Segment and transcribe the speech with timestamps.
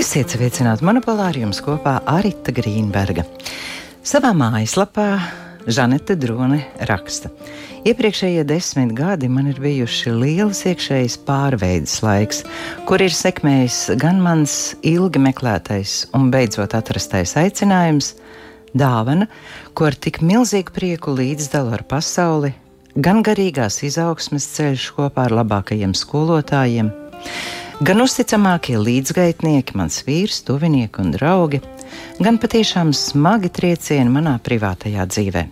[0.00, 3.20] Esiet sveicināti monopolā ar jums kopā Arita Grīnberga.
[4.06, 5.04] Savā mājaslapā
[5.68, 7.28] Žanete Drone raksta.
[7.84, 12.40] Iepriekšējie desmit gadi man ir bijuši liels iekšējs pārveides laiks,
[12.88, 18.14] kur ir sekmējis gan mans ilgi meklētais un beidzot atrastais aicinājums,
[18.72, 19.28] dāvana,
[19.76, 22.54] ko ar tik milzīgu prieku līdzdalu ar pasauli,
[22.96, 26.88] gan garīgās izaugsmes ceļš kopā ar labākajiem skolotājiem,
[27.80, 31.60] gan uzticamākie līdzgaitnieki, mans vīrs, tuvinieki un draugi,
[32.20, 35.46] gan patiešām smagi triecieni manā privātajā dzīvē.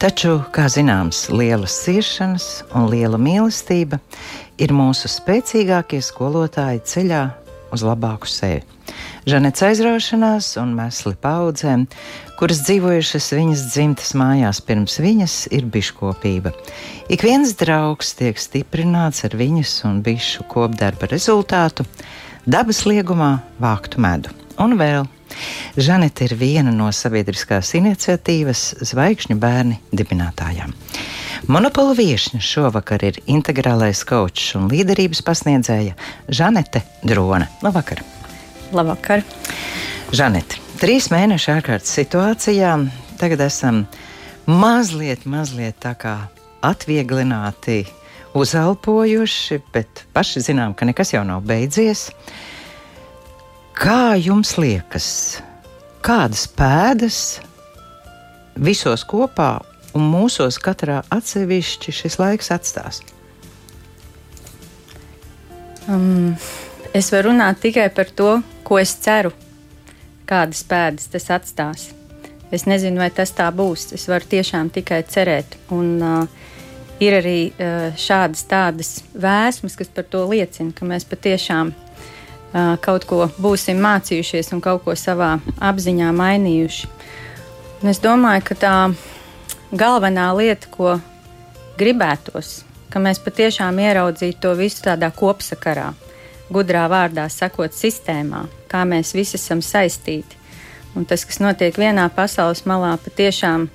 [0.00, 2.46] Taču, kā zināms, lielas ciešanas
[2.78, 3.98] un liela mīlestība
[4.62, 7.22] ir mūsu spēcīgākie skolotāji ceļā
[7.74, 8.62] uz labāku sevi.
[9.28, 11.84] Žanets aizraušanās un mesli paudzēm,
[12.38, 16.52] kuras dzīvojušas viņas dzimtas mājās pirms viņas, ir biškopība.
[17.10, 21.86] Ik viens draugs tiek stiprināts ar viņas un bišu kopdarba rezultātu,
[22.46, 24.34] dabas liegumā vāktu medu.
[24.58, 25.08] Un vēl
[25.78, 30.72] Žanete ir viena no sabiedriskās iniciatīvas Zvaigžņu bērni dibinātājām.
[31.52, 35.98] Monopola viesne šovakar ir integrālais kočs un līderības pasniedzēja
[36.40, 37.50] Žanete Drone.
[37.62, 38.02] Labvakar!
[38.72, 39.22] Labvakar!
[40.16, 42.72] Žanete, trīs mēnešu ārkārtas situācijā.
[43.18, 43.82] Tagad esam
[44.46, 46.14] mazliet, mazliet tā kā
[46.62, 47.82] atvieglināti,
[48.38, 52.08] uzelpojuši, bet paši zinām, ka nekas jau nav beidzies.
[53.78, 55.08] Kā jums liekas,
[56.06, 57.18] kādas pēdas
[58.58, 59.56] visos kopā
[59.98, 63.02] un mūsos katrā atsevišķi šis laiks atstās?
[65.88, 66.34] Um,
[66.94, 69.32] es varu runāt tikai par to, ko es ceru,
[70.28, 71.88] kādas pēdas tas atstās.
[72.52, 73.90] Es nezinu, vai tas tā būs.
[73.96, 75.58] Es varu tiešām tikai cerēt.
[75.74, 76.46] Un, uh,
[77.00, 83.06] ir arī uh, šādas tādas vēsmas, kas par to liecina, ka mēs patiešām uh, kaut
[83.08, 86.90] ko būsim mācījušies un kaut ko savā apziņā mainījuši.
[87.82, 88.74] Un es domāju, ka tā
[89.70, 90.96] galvenā lieta, ko
[91.78, 95.92] gribētos, ka mēs patiešām ieraudzītu to visu tādā kopsakarā,
[96.52, 100.36] gudrā vārdā sakot, sistēmā, kā mēs visi esam saistīti.
[100.96, 103.68] Un tas, kas notiek vienā pasaules malā, patiešām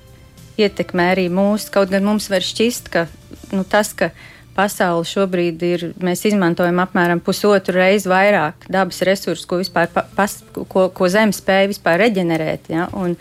[0.60, 1.70] ietekmē arī mūsu.
[1.74, 3.06] Kaut gan mums var šķist, ka
[3.54, 4.10] nu, tas, ka
[4.54, 10.88] pasaule šobrīd ir, mēs izmantojam apmēram pusotru reizi vairāk dabas resursu, ko, vispār, pas, ko,
[10.94, 13.16] ko Zeme spēja vispār reģenerēt, ja, un,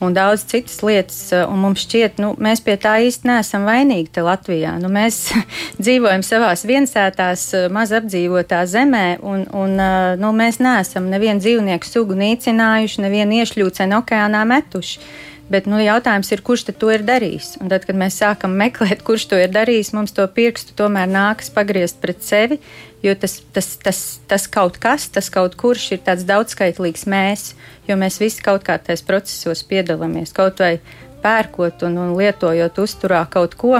[0.00, 1.20] un daudz citas lietas.
[1.42, 4.76] Un mums šķiet, nu, mēs pie tā īsti neesam vainīgi te Latvijā.
[4.82, 5.20] Nu, mēs
[5.82, 9.78] dzīvojam savās viensētās, maz apdzīvotā zemē, un, un
[10.22, 15.00] nu, mēs neesam nevienu dzīvnieku sugu nīcinājuši, nevienu iešļūcenu okeānā metuši.
[15.46, 17.52] Bet nu, jautājums ir, kurš to ir darījis?
[17.62, 21.52] Un tad, kad mēs sākam meklēt, kurš to ir darījis, mums to pirkstu tomēr nākas
[21.54, 22.58] pagriezt pret sevi,
[23.06, 27.52] jo tas, tas, tas, tas kaut kas, tas kaut kurš ir tāds daudzskaitlīgs mēs,
[27.86, 30.80] jo mēs visi kaut kā tajos procesos piedalāmies, kaut vai
[31.22, 33.78] pērkot un, un lietojot uzturā kaut ko,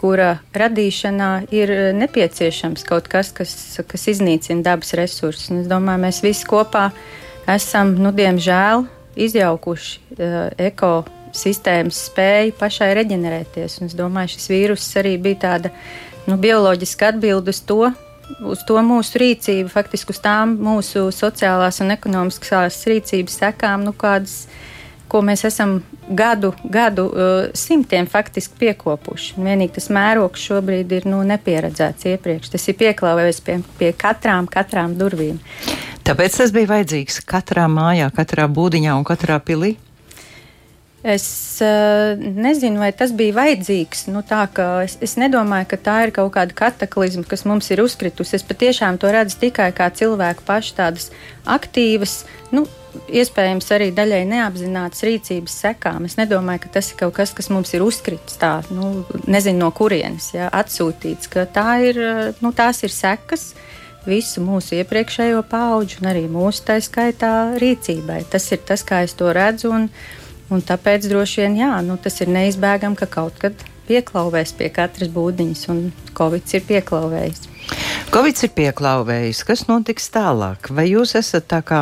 [0.00, 5.54] kura radīšanā ir nepieciešams kaut kas, kas, kas iznīcina dabas resursus.
[5.54, 6.88] Es domāju, mēs visi kopā
[7.48, 8.84] esam, nu, diemžēl,
[9.16, 13.78] izjaukuši uh, ekosistēmas spēju pašai reģenerēties.
[13.80, 15.72] Un es domāju, šis vīruss arī bija tāda
[16.28, 17.92] nu, bioloģiska atbilde uz to.
[18.48, 24.46] Uz to mūsu rīcību, faktiski uz tām mūsu sociālās un ekonomiskās rīcības sekām, nu, kādas,
[25.14, 25.76] ko mēs esam
[26.10, 29.36] gadu, gadu uh, simtiem faktiski piekopuši.
[29.38, 32.50] Vienīgi tas mērogs šobrīd ir nu, nepieredzēts iepriekš.
[32.56, 35.38] Tas ir pieklāvējies pie, pie katrām, katrām durvīm.
[36.04, 39.76] Tāpēc tas bija vajadzīgs katrā mājā, katrā būdiņā un katrā pilī.
[41.04, 41.24] Es
[41.60, 44.06] uh, nezinu, vai tas bija vajadzīgs.
[44.08, 44.22] Nu,
[44.84, 48.38] es, es nedomāju, ka tā ir kaut kāda kataklizma, kas mums ir uzkritusi.
[48.38, 51.10] Es patiešām to redzu tikai kā cilvēku pašu tādas
[51.44, 52.22] aktīvas,
[52.56, 52.64] nu,
[53.12, 56.08] iespējams, arī daļai neapzinātas rīcības sekām.
[56.08, 59.70] Es nedomāju, ka tas ir kaut kas, kas mums ir uzkritis tā, nu, nezinu no
[59.76, 62.00] kurienes, ja, atsūtīts, ka tā ir,
[62.40, 63.50] nu, tās ir sekas.
[63.52, 63.70] Uh,
[64.08, 68.22] visu mūsu iepriekšējo pauģu un arī mūsu tā skaitā rīcībai.
[68.30, 69.88] Tas ir tas, kā es to redzu, un,
[70.52, 75.10] un tāpēc droši vien jā, nu, tas ir neizbēgami, ka kaut kad pieklauvēs pie katras
[75.12, 75.82] būdiņas, un
[76.16, 77.50] Covid ir pieklauvējis.
[78.14, 79.40] Covid ir pieklauvējis.
[79.48, 80.68] Kas notiks tālāk?
[80.76, 81.80] Vai jūs esat tā kā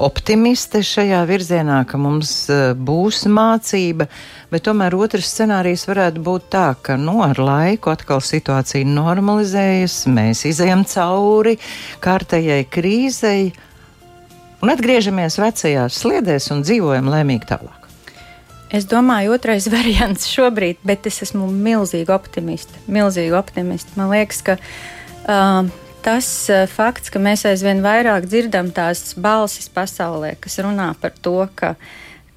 [0.00, 4.06] optimiste šajā virzienā, ka mums uh, būs mācība,
[4.52, 10.46] bet tomēr otrs scenārijs varētu būt tā, ka nu, ar laiku atkal situācija normalizējas, mēs
[10.48, 11.58] izējam cauri
[12.02, 13.52] kārtējai krīzei
[14.62, 17.88] un atgriežamies vecajās sliedēs un dzīvojam lēmīgi tālāk.
[18.72, 22.80] Es domāju, otrais variants šobrīd, bet es esmu milzīgi optimiste.
[22.86, 23.92] Milzīgi optimiste.
[23.98, 25.66] Man liekas, ka uh,
[26.04, 31.36] tas uh, fakts, ka mēs aizvien vairāk dzirdam tās balsis pasaulē, kas runā par to,
[31.58, 31.74] ka,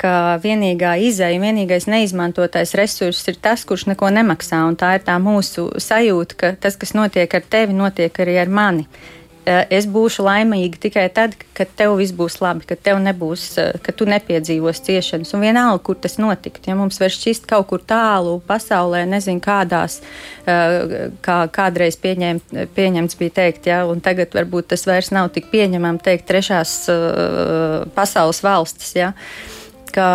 [0.01, 0.13] ka
[0.43, 4.65] vienīgā izēja, vienīgais neizmantotais resurss ir tas, kurš neko nemaksā.
[4.81, 8.89] Tā ir tā mūsu sajūta, ka tas, kas notiek ar tevi, notiek arī ar mani.
[9.45, 13.75] Eh, es būšu laimīga tikai tad, kad tev viss būs labi, kad tev nebūs, eh,
[13.77, 15.35] ka tu nepiedzīvos ciešanas.
[15.37, 19.99] Un vienalga, kur tas notikt, ja mums var šķist kaut kur tālu pasaulē, nezinu, kādās,
[20.47, 22.41] eh, kā kādreiz pieņem,
[22.73, 26.89] pieņemts bija teikt, ja, un tagad varbūt tas vairs nav tik pieņemam teikt trešās
[27.93, 28.95] pasaules valstis.
[28.95, 29.13] Ja
[29.95, 30.07] ka,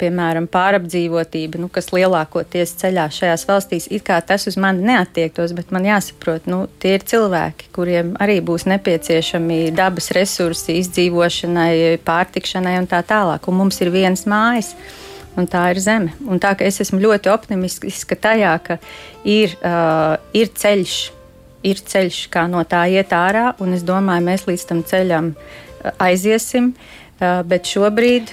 [0.00, 5.72] piemēram, pārapdzīvotība, nu, kas lielākoties ceļā šajās valstīs, it kā tas uz mani neatiektos, bet
[5.74, 12.88] man jāsaprot, nu, tie ir cilvēki, kuriem arī būs nepieciešami dabas resursi izdzīvošanai, pārtikšanai un
[12.90, 13.46] tā tālāk.
[13.50, 14.74] Un mums ir viens mājas.
[15.36, 16.14] Un tā ir zeme.
[16.24, 18.78] Un tā, es esmu ļoti optimistiska tajā, ka
[19.28, 20.94] ir, uh, ir ceļš,
[21.68, 25.34] ir ceļš, kā no tā iet ārā, un es domāju, mēs līdz tam ceļam
[26.00, 26.72] aiziesim.
[27.20, 28.32] Uh, bet šobrīd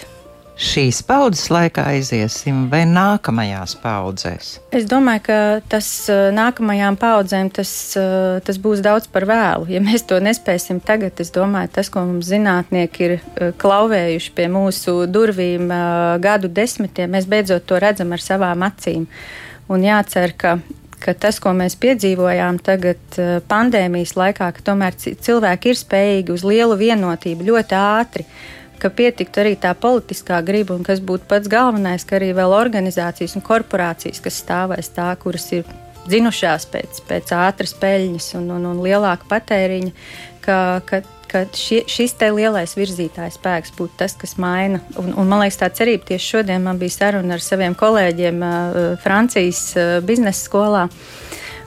[0.59, 4.51] šīs paudzes laikā aiziesim, vai nākamajās paudzēs?
[4.75, 5.37] Es domāju, ka
[5.71, 9.67] tas uh, nākamajām paudzēm tas, uh, tas būs daudz par vēlu.
[9.73, 14.47] Ja mēs to nespēsim tagad, es domāju, tas, ko mums zinātnieki ir uh, klauvējuši pie
[14.53, 15.73] mūsu durvīm
[16.23, 19.09] gadu desmitiem, mēs beidzot to redzam ar savām acīm.
[19.71, 20.57] Un jācer, ka
[21.03, 23.17] ka tas, ko mēs piedzīvojām tagad
[23.51, 28.23] pandēmijas laikā, ka tomēr cilvēki ir spējīgi uz lielu vienotību ļoti ātri
[28.83, 33.37] ka pietiktu arī tā politiskā griba, un kas būtu pats galvenais, ka arī vēl organizācijas
[33.39, 35.67] un korporācijas, kas stāvēs tā, kuras ir
[36.09, 39.91] dzinušās pēc, pēc ātras peļņas un, un, un lielāka patēriņa,
[40.43, 40.57] ka,
[40.87, 41.01] ka,
[41.31, 44.81] ka šie, šis te lielais virzītājs spēks būtu tas, kas maina.
[44.99, 48.43] Un, un man liekas, tā cerība tieši šodien man bija saruna ar saviem kolēģiem
[49.03, 49.69] Francijas
[50.05, 50.89] biznesa skolā.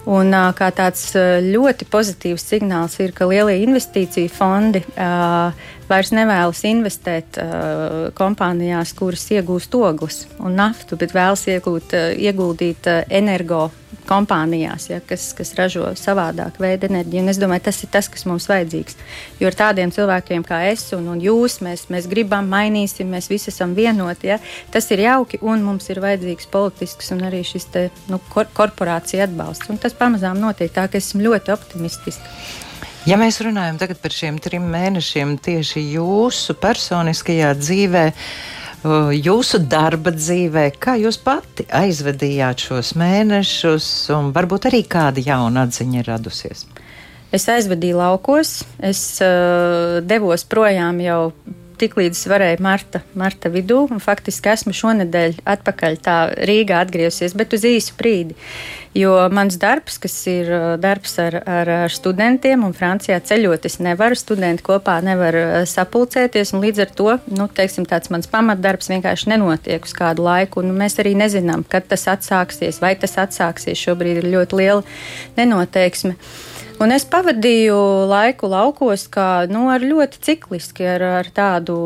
[0.06, 1.08] Un, kā tāds
[1.42, 5.50] ļoti pozitīvs signāls ir, ka lielie investīciju fondi uh,
[5.88, 12.88] vairs nevēlas investēt uh, kompānijās, kuras iegūst ogles un naftu, bet vēlas iegūt, uh, ieguldīt
[12.90, 13.68] uh, energo
[14.06, 17.24] kompānijās, ja, kas, kas ražo savādāku veidu enerģiju.
[17.24, 18.98] Un es domāju, tas ir tas, kas mums vajadzīgs.
[19.40, 23.50] Jo ar tādiem cilvēkiem kā es un, un jūs, mēs, mēs gribam, mainīsim, mēs visi
[23.52, 24.30] esam vienoti.
[24.30, 24.38] Ja.
[24.74, 29.26] Tas ir jauki un mums ir vajadzīgs politisks un arī šis te, nu, kor korporācija
[29.26, 29.70] atbalsts.
[29.72, 32.38] Un tas pamazām notiek tā, ka esmu ļoti optimistiski.
[33.06, 38.02] Ja mēs runājam par šiem trim mēnešiem tieši jūsu personiskajā dzīvē,
[39.14, 43.86] jūsu darba dzīvē, kā jūs pati aizvedījāt šos mēnešus,
[44.16, 46.66] un varbūt arī kāda jauna atziņa ir radusies?
[47.30, 51.20] Es aizvedīju laukos, es uh, devos projām jau
[51.80, 56.16] tiklīdz varēju marta, marta vidū, un faktiski esmu šonadēļ atpakaļ tā
[56.48, 58.36] Rīgā atgriezusies, bet uz īsu brīdi.
[58.96, 63.76] Jo mans darbs, kas ir uh, darbs ar, ar, ar studentiem, un Francijā ceļot, es
[63.84, 68.88] nevaru, studenti kopā nevar uh, sapulcēties, un līdz ar to, nu, teiksim, tāds mans pamatdarbs
[68.94, 73.76] vienkārši nenotiek uz kādu laiku, un mēs arī nezinām, kad tas atsāksies, vai tas atsāksies.
[73.84, 74.84] Šobrīd ir ļoti liela
[75.36, 76.16] nenoteiksme.
[76.76, 77.76] Un es pavadīju
[78.10, 81.76] laiku laukos, kā nu, ar ļoti cikliski, ar, ar tādu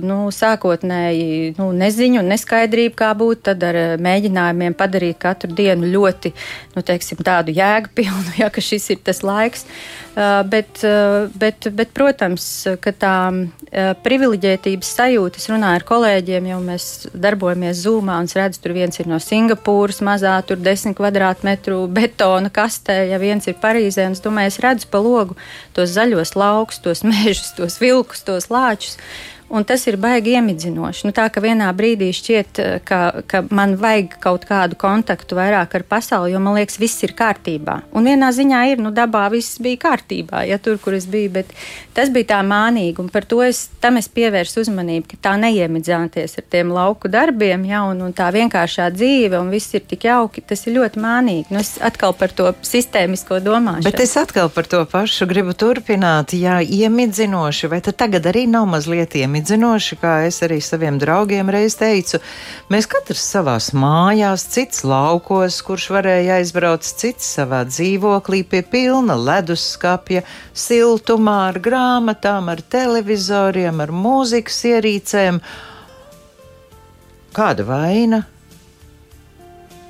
[0.00, 6.32] nu, sākotnēji nu, neziņu, neskaidrību, kā būtu, tad ar mēģinājumiem padarīt katru dienu ļoti
[6.72, 9.68] nu, teiksim, tādu jēgpilnu, ja šis ir tas laiks.
[10.12, 12.44] Uh, bet, uh, bet, bet, protams,
[12.84, 13.16] ka tā
[14.04, 19.00] privileģētības sajūta, es runāju ar kolēģiem, jau mēs darbojamies Zūmā, un es redzu, tur viens
[19.00, 24.52] ir no Singapūras, mazā, tur desmit kvadrātmetru betona kastē, ja viens ir Parīzē, un domāju,
[24.52, 25.36] es redzu pa logu
[25.76, 28.98] tos zaļos laukus, tos mežus, tos vilkus, tos lāčus
[29.52, 31.04] un tas ir baigi iemidzinoši.
[31.06, 35.76] Nu, tā ka vienā brīdī šķiet, eh, ka, ka man vajag kaut kādu kontaktu vairāk
[35.76, 37.82] ar pasauli, jo man liekas, viss ir kārtībā.
[37.92, 41.52] Un vienā ziņā ir, nu, dabā viss bija kārtībā, ja tur, kur es biju, bet
[41.92, 46.38] tas bija tā mānīgi, un par to es, tam es pievērsu uzmanību, ka tā neiemidzāties
[46.40, 50.40] ar tiem lauku darbiem, ja, un, un tā vienkāršā dzīve, un viss ir tik jauki,
[50.48, 51.52] tas ir ļoti mānīgi.
[51.52, 53.84] Nu, es atkal par to sistēmisko domāšanu.
[53.84, 58.64] Bet es atkal par to pašu gribu turpināt, ja iemidzinoši, vai tad tagad arī nav
[58.72, 59.41] mazliet iemidzinoši?
[59.42, 62.20] Salīdzinoši, kā es arī saviem draugiem reiz teicu,
[62.70, 70.22] mēs katrs savās mājās, cits laukos, kurš varēja aizbraukt, cits savā dzīvoklī pie pilna leduskapja,
[70.54, 75.40] siltumā, ar grāmatām, ar televizoriem, ar mūzikas ierīcēm.
[77.32, 78.26] Kāda vaina?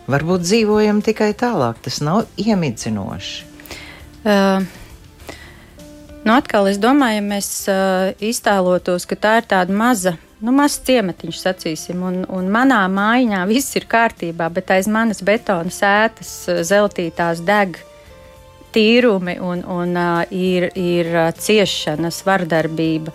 [0.09, 3.51] Varbūt dzīvojam tikai tālāk, tas nav iemidzinoši.
[4.23, 4.82] Uh.
[6.23, 10.79] Nu, atkal es domāju, ja mēs uh, iztēlotos, ka tā ir tāda maza, nu, mazs
[10.87, 16.31] ciematiņš, sacīsim, un, un manā mājiņā viss ir kārtībā, bet aiz manas betona sētas
[16.69, 17.81] zeltītās deg
[18.73, 21.11] tīrumi un, un uh, ir, ir
[21.43, 23.11] ciešanas, vardarbība.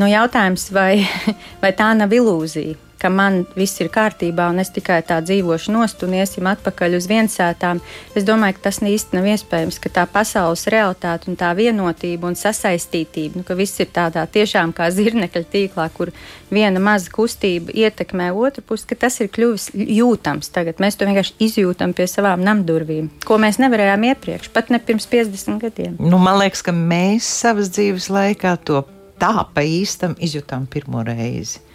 [0.00, 1.04] Nu, jautājums, vai,
[1.62, 2.87] vai tā nav ilūzija?
[2.98, 7.08] Ka man viss ir kārtībā un es tikai tā dzīvošu nost un iesim atpakaļ uz
[7.10, 7.80] viensētām.
[8.18, 12.38] Es domāju, ka tas īsti nav iespējams, ka tā pasaules realitāte un tā vienotība un
[12.38, 16.12] sasaistītība, nu, ka viss ir tādā tiešām kā zirnekļa tīklā, kur
[16.50, 20.82] viena maza kustība ietekmē otru pusi, ka tas ir kļuvis jūtams tagad.
[20.82, 25.62] Mēs to vienkārši izjūtam pie savām namdurvīm, ko mēs nevarējām iepriekš, pat ne pirms 50
[25.62, 25.96] gadiem.
[26.02, 28.84] Nu, man liekas, ka mēs savas dzīves laikā to
[29.18, 31.67] tā pa īstam izjutām pirmo reizi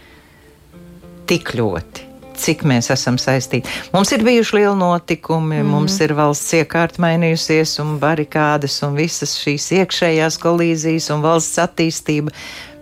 [1.29, 2.13] tik ļoti
[2.43, 3.69] cik mēs esam saistīti.
[3.93, 5.69] Mums ir bijuši lieli notikumi, mm.
[5.69, 12.33] mums ir valsts iekārta mainījusies, un barikādes, un visas šīs iekšējās kolīzijas un valsts attīstība.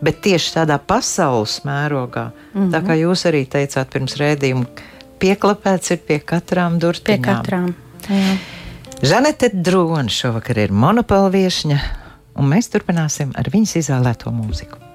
[0.01, 2.71] Bet tieši tādā pasaules mērogā, mm -hmm.
[2.73, 3.01] tā kā mhm.
[3.03, 4.65] jūs arī teicāt pirms rēdījuma,
[5.21, 7.05] pieklapēts ir pie katrām durvīm.
[7.05, 7.73] Pie katrām.
[8.09, 8.37] Jā.
[9.01, 11.79] Žanete Drona šovakar ir monopola viesņa,
[12.35, 14.90] un mēs turpināsim ar viņas izvēlēto mūziku.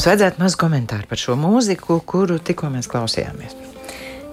[0.00, 3.52] Mums vajadzētu maz komentāru par šo mūziku, kuru tikko mēs klausījāmies.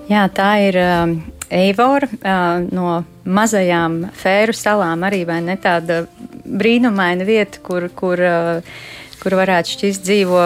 [0.08, 1.12] Jā, tā ir uh,
[1.52, 6.06] Eivora uh, no mazajām Fēru salām, arī ne tāda
[6.48, 8.80] brīnumaina vieta, kur, kur, uh,
[9.20, 10.46] kur varētu šķist dzīvo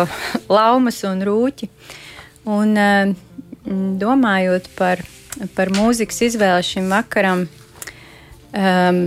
[0.49, 1.69] laumas un rūķi.
[2.49, 3.13] Un, uh,
[4.01, 5.05] domājot par,
[5.53, 7.45] par mūzikas izvēli šim vakaram,
[8.57, 9.01] um,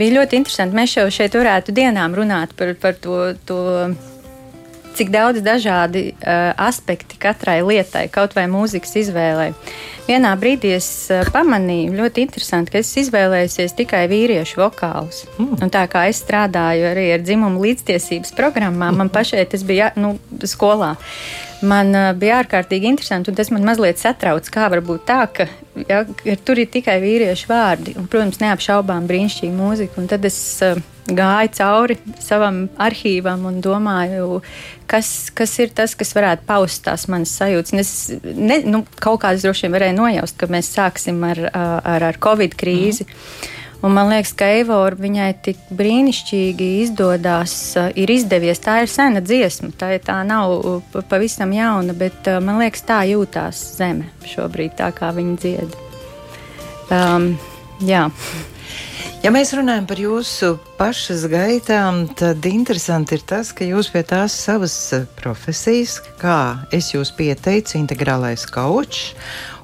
[0.00, 0.80] bija ļoti interesanti.
[0.80, 3.34] Mēs jau šeit varētu dienām runāt par, par to.
[3.44, 3.64] to
[4.96, 9.50] cik daudz dažādi uh, aspekti katrai lietai, kaut vai mūzikas izvēlei.
[10.06, 15.24] Vienā brīdī es uh, pamanīju, ļoti interesanti, ka es izvēlējusies tikai vīriešu vokālus.
[15.36, 15.58] Mm.
[15.66, 20.16] Un tā kā es strādāju arī ar dzimumu līdztiesības programmām, man pašai tas bija nu,
[20.46, 20.94] skolā.
[21.66, 25.48] Man uh, bija ārkārtīgi interesanti, un tas man mazliet satrauc, kā var būt tā, ka
[25.88, 26.02] ja,
[26.44, 30.00] tur ir tikai vīriešu vārdi, un, protams, neapšaubām brīnišķīga mūzika.
[30.00, 34.40] Un tad es uh, gāju cauri savam arhīvam un domāju,
[34.90, 37.74] kas, kas ir tas, kas varētu paust tās manas sajūtas.
[37.80, 37.92] Es
[38.24, 42.58] ne, nu, kaut kādas droši vien varēju nojaust, ka mēs sāksim ar, ar, ar Covid
[42.58, 43.06] krīzi.
[43.06, 43.52] Mm.
[43.84, 48.58] Un man liekas, ka Eivora viņai tik brīnišķīgi izdodas, ir izdevies.
[48.64, 50.56] Tā ir sena dziesma, tā, tā nav
[51.10, 55.78] pavisam jauna, bet man liekas, tā jūtās zeme šobrīd, tā kā viņa dzied.
[56.90, 57.34] Um,
[57.84, 58.08] jā.
[59.26, 64.36] Ja mēs runājam par jūsu pašas gaitām, tad interesanti ir tas, ka jūs pie tās
[64.38, 64.76] savas
[65.18, 69.16] profesijas, kā es jūs pieteicu, integrālais kaučs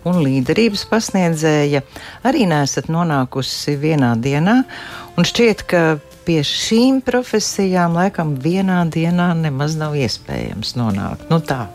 [0.08, 1.84] un līderības pasniedzēja,
[2.26, 4.56] arī nesat nonākusi vienā dienā.
[5.14, 5.84] Un šķiet, ka
[6.26, 11.28] pie šīm profesijām laikam vienā dienā nemaz nav iespējams nonākt.
[11.30, 11.68] Nu tā,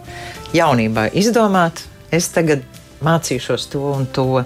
[0.56, 2.68] jaunībā izdomāt, es tagad
[3.04, 4.44] mācīšos to un to.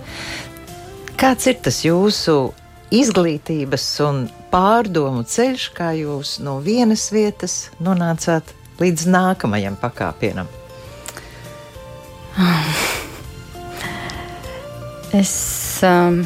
[1.17, 2.51] Kāds ir tas jūsu
[2.91, 8.51] izglītības un pārdomu ceļš, kā jūs no vienas vietas nonācāt
[8.81, 10.49] līdz nākamajam pakāpienam?
[15.15, 15.33] Es.
[15.83, 16.23] Um,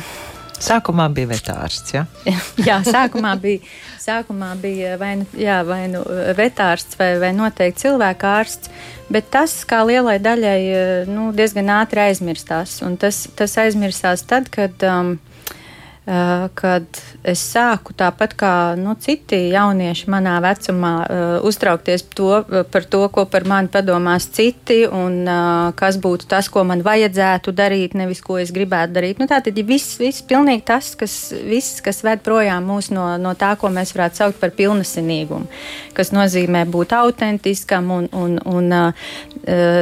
[0.66, 1.94] Sākumā bija vetārsts.
[1.94, 2.06] Ja?
[2.70, 3.60] jā, sākumā bija,
[4.02, 6.02] sākumā bija vai nu, jā, vai nu
[6.38, 8.72] vetārsts vai, vai noteikti cilvēka ārsts.
[9.12, 10.60] Bet tas, kā lielai daļai,
[11.12, 12.80] nu, diezgan ātri aizmirstās.
[12.88, 14.82] Un tas, tas aizmirstās tad, kad.
[14.82, 15.18] Um,
[16.06, 16.86] kad
[17.26, 23.02] es sāku tāpat kā nu, citi jaunieši manā vecumā uh, uztraukties to, eh, par to,
[23.10, 25.26] ko par mani padomās citi un
[25.76, 29.20] kas būtu tas, ko man vajadzētu darīt, nevis ko es gribētu darīt.
[29.20, 31.16] Nu, tā tad ir viss, viss pilnīgi tas, kas,
[31.48, 35.50] viss, kas ved projām mūs no, no tā, ko mēs varētu saukt par pilnesinīgumu,
[35.98, 38.72] kas nozīmē būt autentiskam un, un, un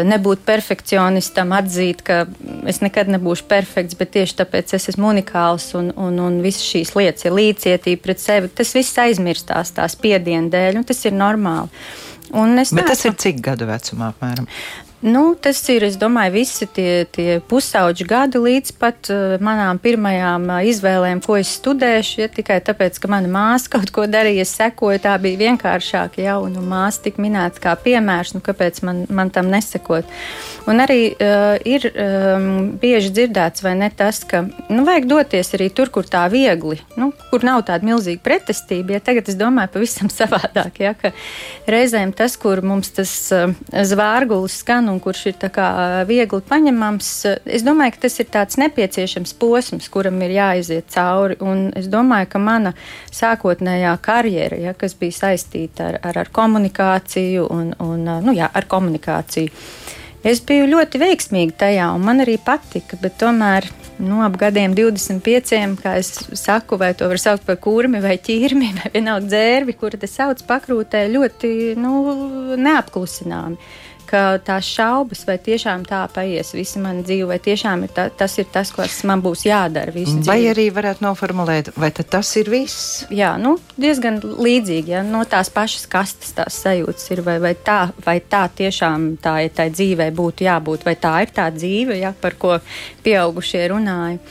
[0.08, 2.24] nebūt perfekcionistam, atzīt, ka
[2.70, 6.64] es nekad nebūšu perfekts, bet tieši tāpēc es esmu unikāls un, un un, un visas
[6.70, 11.18] šīs lietas, ir līdzcietība pret sevi, tas viss aizmirstās tās piedienu dēļ, un tas ir
[11.18, 11.70] normāli.
[12.74, 14.48] Bet tas ir cik gadu vecumā apmēram?
[15.04, 20.46] Nu, tas ir, es domāju, visi tie, tie pusauģi gadi līdz pat uh, manām pirmajām
[20.48, 22.22] uh, izvēlēm, ko es studēšu.
[22.22, 26.16] Ja, tikai tāpēc, ka mana māsa kaut ko darīja, es sekoju, tā bija vienkāršāk.
[26.24, 30.08] Ja, un, un māsa tika minēta kā piemērs, nu, kāpēc man, man tam nesekot.
[30.72, 32.48] Un arī uh, ir um,
[32.80, 37.10] bieži dzirdēts, vai ne tas, ka nu, vajag doties arī tur, kur tā viegli, nu,
[37.28, 38.96] kur nav tāda milzīga pretestība.
[38.96, 41.12] Ja, tagad es domāju pavisam savādāk, ja, ka
[41.68, 43.52] reizēm tas, kur mums tas uh,
[43.92, 45.38] zvārgulis skan un kurš ir
[46.08, 47.10] viegli paņemams.
[47.46, 51.38] Es domāju, ka tas ir tāds nepieciešams posms, kuram ir jāiziet cauri.
[51.42, 52.74] Un es domāju, ka mana
[53.12, 58.68] sākotnējā karjera, ja, kas bija saistīta ar, ar, ar komunikāciju un, un nu, jā, ar
[58.70, 59.52] komunikāciju,
[60.24, 63.72] es biju ļoti veiksmīga tajā, un man arī patika, bet tomēr.
[64.04, 68.72] Nu, ap gadiem 25, kā es saku, vai to var saukt par kurmi vai ķīrmi,
[68.80, 71.94] vai vienalga dzērvi, kuru te sauc pakrūtē, ļoti nu,
[72.58, 73.60] neapklusināmi
[74.14, 78.38] ka tās šaubas, vai tiešām tā paies visa mana dzīve, vai tiešām ir ta, tas
[78.42, 80.32] ir tas, kas man būs jādara visu vai dzīvi.
[80.32, 83.04] Vai arī varētu noformulēt, vai tas ir viss?
[83.14, 87.80] Jā, nu, diezgan līdzīgi, ja no tās pašas kastes tās sajūtas ir, vai, vai, tā,
[88.06, 92.14] vai tā tiešām tā ir tā dzīvē būtu jābūt, vai tā ir tā dzīve, ja,
[92.14, 92.60] par ko
[93.06, 94.22] pieaugušie runāja.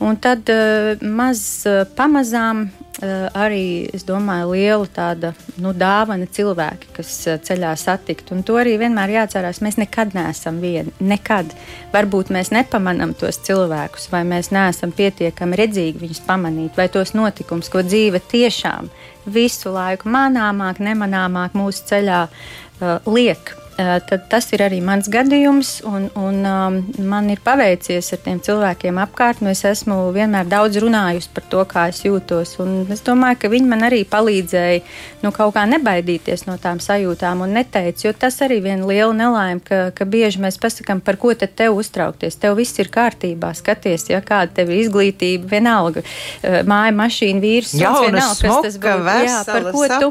[0.00, 7.10] Un tad uh, maz uh, pamazām uh, arī, domāju, liela tāda nu, dāvana cilvēki, kas
[7.44, 8.32] ceļā satikt.
[8.32, 9.60] Un to arī vienmēr jāatcerās.
[9.60, 10.94] Mēs nekad neesam vieni.
[11.04, 11.52] Nekad.
[11.92, 17.68] Varbūt mēs nepamanām tos cilvēkus, vai mēs neesam pietiekami redzīgi viņus pamanīt, vai tos notikumus,
[17.68, 18.88] ko dzīve tiešām
[19.28, 23.59] visu laiku manāmāk, nemanāmāk mūsu ceļā uh, liek.
[24.08, 28.98] Tad tas ir arī mans gadījums, un, un um, man ir paveicies ar tiem cilvēkiem
[29.02, 29.42] apkārt.
[29.44, 32.56] Nu, es esmu vienmēr daudz runājusi par to, kā es jūtos,
[32.92, 34.80] es domāju, ka viņi man arī palīdzēja
[35.24, 39.62] nu, kaut kā nebaidīties no tām sajūtām un neteikt, jo tas arī viena liela nelaime,
[39.64, 42.38] ka, ka bieži mēs pasakām, par ko tad tev uztraukties.
[42.40, 46.04] Tev viss ir kārtībā, skaties, ja kāda tev ir izglītība, vienalga,
[46.42, 49.18] māja, mašīna, vīrs, vienalga, kas tas būtu.
[49.30, 50.10] Jā, par ko tu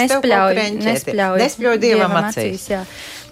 [0.00, 2.68] nespļauj, nespļauj, nespļauj dievam acīs.
[2.70, 2.82] Jā.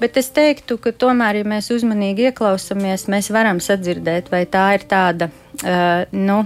[0.03, 4.87] Bet es teiktu, ka tomēr, ja mēs uzmanīgi ieklausāmies, mēs varam sadzirdēt, vai tā ir
[4.91, 5.29] tāda,
[5.63, 6.43] uh, nu,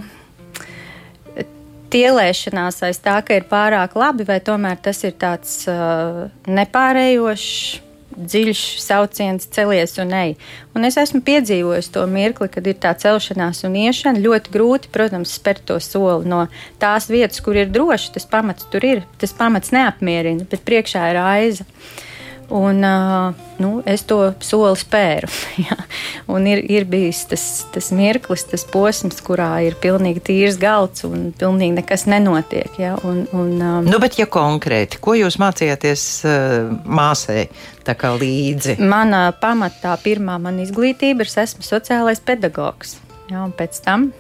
[1.92, 7.82] tielēšanās aiz tā, ka ir pārāk labi, vai tomēr tas ir tāds uh, nepārējošs
[8.16, 10.30] dziļš sauciens, celies un ej.
[10.76, 14.22] Un es esmu piedzīvojis to mirkli, kad ir tā celšanās un iešana.
[14.24, 16.46] Ļoti grūti, protams, spērt to soli no
[16.80, 18.14] tās vietas, kur ir droši.
[18.16, 21.66] Tas pamats tur ir, tas pamats neapmierina, bet priekšā ir aiza.
[21.68, 22.15] Uh,
[22.48, 22.78] Un,
[23.58, 25.30] nu, es to soli spēru.
[26.34, 31.32] un ir, ir bijis tas, tas mirklis, tas posms, kurā ir pilnīgi tīrs galds un
[31.36, 32.70] pilnīgi nekas nenotiek.
[32.78, 32.94] Ja?
[33.02, 37.48] Un, un, um, nu, bet, ja konkrēti, ko jūs mācījāties uh, māsai
[37.86, 38.78] līdzi?
[38.82, 42.96] Mana pamatā pirmā mana izglītība ir, es esmu sociālais pedagogs.
[43.26, 44.12] Ja, pēc tam,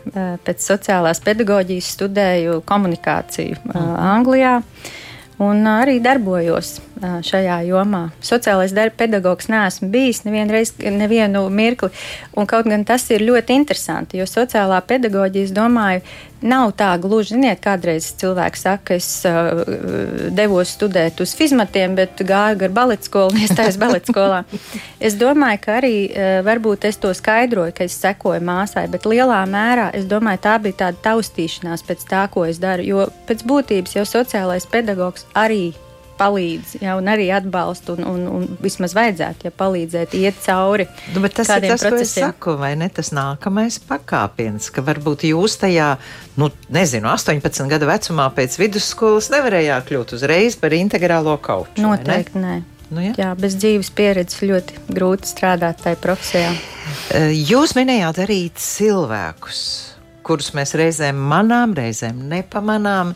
[0.42, 4.60] pēc sociālās pedagoģijas, studēju komunikāciju uh, Anglijā.
[5.42, 8.06] Un arī darbojos šajā jomā.
[8.24, 11.90] Sociālais darba pedagogs neesmu bijis nevienu, reizi, nevienu mirkli,
[12.36, 16.02] un kaut gan tas ir ļoti interesanti, jo sociālā pedagoģija, es domāju,
[16.46, 19.62] nav tā gluži, ziniet, kādreiz cilvēks saka, es uh,
[20.36, 24.42] devos studēt uz fizmatiem, bet gāju gar baleta skolu un iestājos baleta skolā.
[25.00, 29.40] Es domāju, ka arī uh, varbūt es to skaidroju, ka es sekoju māsai, bet lielā
[29.50, 33.98] mērā es domāju, tā bija tāda taustīšanās pēc tā, ko es daru, jo pēc būtības
[33.98, 35.74] jau sociālais pedagogs arī
[36.18, 40.88] palīdz, ja, un arī atbalsta, un, un, un vismaz vajadzētu ja, palīdzēt, iet cauri.
[41.14, 41.96] Nu, tas ir tas, procesiem.
[41.96, 42.88] ko es saku, vai ne?
[42.92, 45.94] Tas nākamais pakāpiens, ka varbūt jūs tajā,
[46.40, 51.80] nu, nezinu, 18 gadu vecumā pēc vidusskolas nevarējāt kļūt uzreiz par integrālo kauču.
[51.84, 52.56] Noteikti nē.
[52.86, 53.12] Nu, ja?
[53.18, 56.52] Jā, bez dzīves pieredzes ļoti grūti strādāt tajā profesijā.
[57.34, 59.62] Jūs minējāt arī cilvēkus,
[60.26, 63.14] kurus mēs reizēm manām, reizēm nepamanām.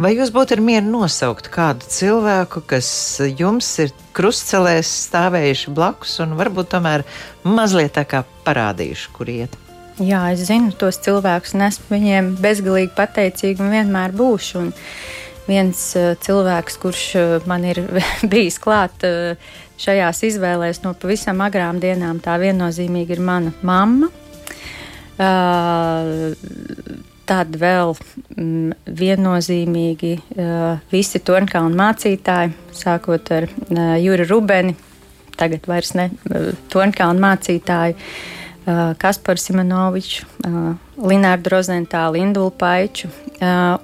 [0.00, 2.90] Vai jūs būtu mieru nosaukt kādu cilvēku, kas
[3.38, 7.06] jums ir krustcelēs stāvējuši blakus un varbūt tomēr
[7.46, 9.58] mazliet tā kā parādījuši, kur iet?
[10.00, 14.62] Jā, es zinu tos cilvēkus, un esmu viņiem bezgalīgi pateicīga un vienmēr būšu.
[14.62, 14.70] Un
[15.44, 17.82] viens uh, cilvēks, kurš uh, man ir
[18.32, 19.36] bijis klāt uh,
[19.80, 24.08] šajās izvēlēs no pavisam agrām dienām, tā viennozīmīgi ir mana mamma.
[27.30, 30.12] Tad vēl mm, viennozīmīgi
[30.90, 33.46] visi Tornkalnu mācītāji, sākot ar
[34.00, 34.74] Juri Rubeni,
[35.36, 36.08] tagad vairs ne
[36.72, 38.40] Tornkalnu mācītāji, uh,
[38.98, 40.26] Kasparu Simonoviču,
[41.00, 43.08] Linārdu Rozentālu, Indulu Paiču.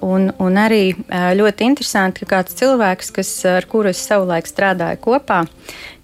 [0.05, 5.43] Un, un arī ļoti interesanti, ka kāds cilvēks, kas, ar kuru es savulaik strādāju kopā,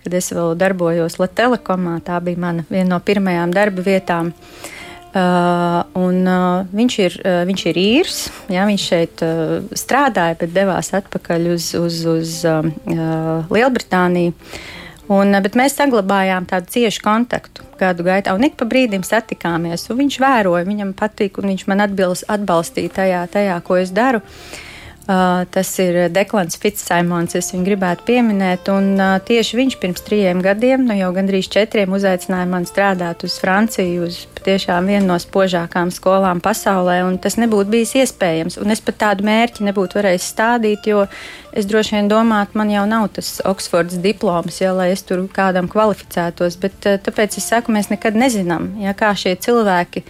[0.04, 4.34] kad es vēl darbojos Latvijas telekomā, tā bija mana viena no pirmajām darba vietām.
[4.34, 4.83] Uh,
[5.14, 8.16] Uh, un, uh, viņš, ir, uh, viņš ir īrs,
[8.50, 14.34] jā, viņš šeit uh, strādāja, bet devās atpakaļ uz, uz, uz um, uh, Lielbritāniju.
[15.14, 19.86] Un, uh, mēs saglabājām tādu ciešu kontaktu gadu gaitā, un ik pa brīdim satikāmies.
[19.94, 24.26] Viņš vēroja, viņam patīk, un viņš man atbilst, atbalstīja tajā, tajā, ko es daru.
[24.26, 24.73] Uh,
[25.04, 28.70] Uh, tas ir Deklans Fitzsimons, es viņu gribētu pieminēt.
[28.72, 33.36] Un, uh, tieši viņš pirms trijiem gadiem, nu jau gandrīz četriem, uzaicināja mani strādāt uz
[33.42, 37.02] Franciju, uz patiešām vienu no spožākām skolām pasaulē.
[37.20, 38.56] Tas nebūtu bijis iespējams.
[38.64, 41.04] Un es pat tādu mērķi nebūtu varējis stādīt, jo
[41.52, 45.68] es droši vien domāju, man jau nav tas Oksfords diploms, ja, lai es tur kādam
[45.68, 46.56] kvalificētos.
[46.64, 50.06] Bet, uh, tāpēc es saku, mēs nekad nezinām, ja, kā šie cilvēki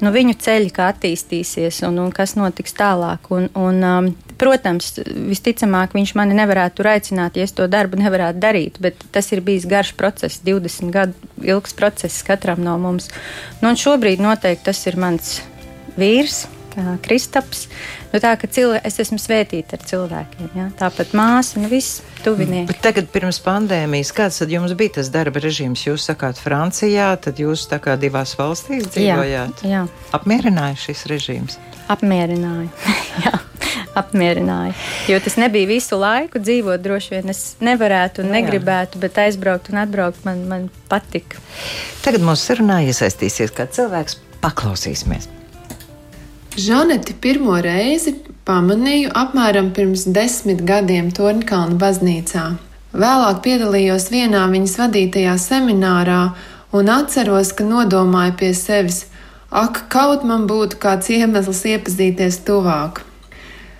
[0.00, 3.28] nu, viņu ceļi, kā attīstīsies un, un kas notiks tālāk.
[3.34, 8.42] Un, un, um, protams, visticamāk, viņš mani nevarētu tur aicināt, ja es to darbu nevarētu
[8.42, 13.10] darīt, bet tas ir bijis garš process, 20 gadu ilgs process katram no mums.
[13.62, 15.40] Nu, šobrīd noteikti tas ir mans
[15.98, 16.46] vīrs.
[17.02, 17.64] Kristaps.
[18.12, 20.50] Nu, tā cilvē, es esmu svētīta ar cilvēkiem.
[20.54, 20.66] Ja?
[20.78, 22.68] Tāpat māsa, nu viss tuvinieki.
[22.70, 25.82] Bet tagad, pirms pandēmijas, kāds tad jums bija tas darba režīms?
[25.88, 29.66] Jūs sakāt, Francijā, tad jūs tā kā divās valstīs dzīvojāt.
[29.66, 29.84] Jā, jā.
[30.14, 31.58] Apmierināja šis režīms?
[31.90, 32.70] Apmierināja.
[33.98, 34.76] Apmierināja.
[35.10, 36.82] Jo tas nebija visu laiku dzīvot.
[36.84, 41.40] Droši vien es nevarētu un negribētu, bet aizbraukt un atbraukt man, man patika.
[42.04, 44.20] Tagad mūsu sarunā iesaistīsies kāds cilvēks.
[44.44, 45.26] Paklausīsimies!
[46.58, 48.16] Žaneti pirmo reizi
[48.48, 52.46] pamanīju apmēram pirms desmit gadiem Tornkalna baznīcā.
[52.98, 56.22] Vēlāk piedalījos vienā viņas vadītajā seminārā
[56.72, 59.04] un atceros, ka nodomāju pie sevis,
[59.50, 63.04] ak, kaut man būtu kāds iemesls iepazīties tuvāk.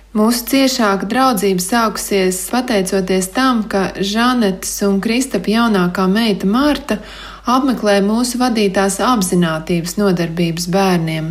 [0.09, 6.97] Mūsu ciešāka draudzība sākusies pateicoties tam, ka Žanetes un Kristapa jaunākā meita Marta
[7.45, 11.27] apmeklē mūsu vadītās apziņotības nodarbības bērniem.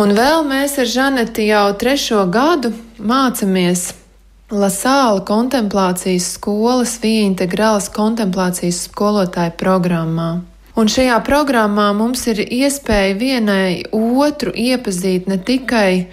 [0.00, 3.90] Un vēl mēs ar Žaneti jau trešo gadu mācāmies
[4.52, 10.30] Lasāla kontemplācijas skolas Vija integrālas kontemplācijas skolotāju programmā.
[10.80, 16.08] Un šajā programmā mums ir iespēja vienai otru iepazīt ne tikai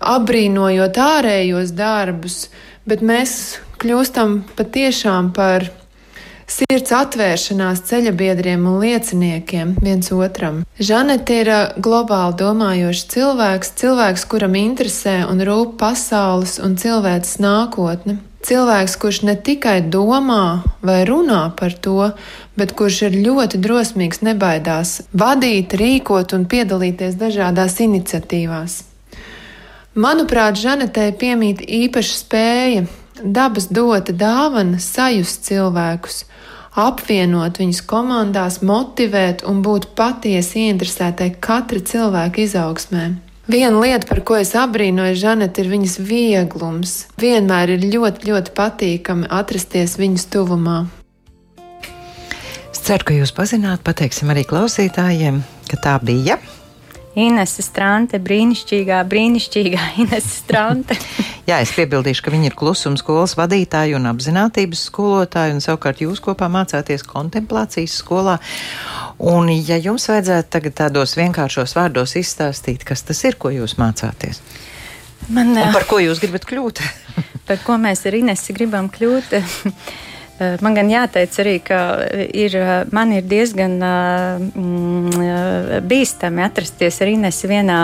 [0.00, 2.48] apbrīnojot ārējos darbus,
[2.88, 5.70] bet mēs kļūstam patiešām par
[6.50, 10.62] sirds atvēršanās ceļabiedriem un lieciniekiem viens otram.
[10.78, 18.20] Žanete ir globāli domājošs cilvēks, cilvēks, kuram interesē un rūp pasaules un cilvēces nākotne.
[18.44, 22.10] Cilvēks, kurš ne tikai domā vai runā par to,
[22.60, 28.82] bet kurš ir ļoti drosmīgs, nebaidās vadīt, rīkot un piedalīties dažādās iniciatīvās.
[29.94, 32.80] Manuprāt, Žanetei piemīt īpaša spēja,
[33.22, 36.24] dabas dota dāvana sajust cilvēkus,
[36.74, 43.04] apvienot viņus komandās, motivēt un būt patiesi ieinteresētai katra cilvēka izaugsmē.
[43.46, 46.96] Viena lieta, par ko es abrīnoju Žanetu, ir viņas vieglums.
[47.22, 50.80] Vienmēr ir ļoti, ļoti patīkami atrasties viņas tuvumā.
[52.72, 55.38] Es ceru, ka jūs pazināt, pateiksim arī klausītājiem,
[55.70, 56.40] ka tā bija.
[57.14, 60.96] Inese Strante, brīnišķīgā, brīnišķīgā Inese Strante.
[61.48, 66.22] Jā, es piebildīšu, ka viņi ir klusuma skolas vadītāji un apziņotības skolotāji, un savukārt jūs
[66.24, 68.38] kopā mācāties kontemplācijas skolā.
[69.22, 74.42] Un, ja jums vajadzētu tagad tādos vienkāršos vārdos izstāstīt, kas tas ir, ko jūs mācāties?
[75.28, 76.82] Man, un par ko jūs gribat kļūt?
[77.48, 79.38] par ko mēs ar Inesu gribam kļūt?
[80.34, 81.78] Eh, man gan jāteic arī, ka
[82.34, 87.78] ir, eh, man ir diezgan mm, eh, bīstami atrasties ar Inesu vienā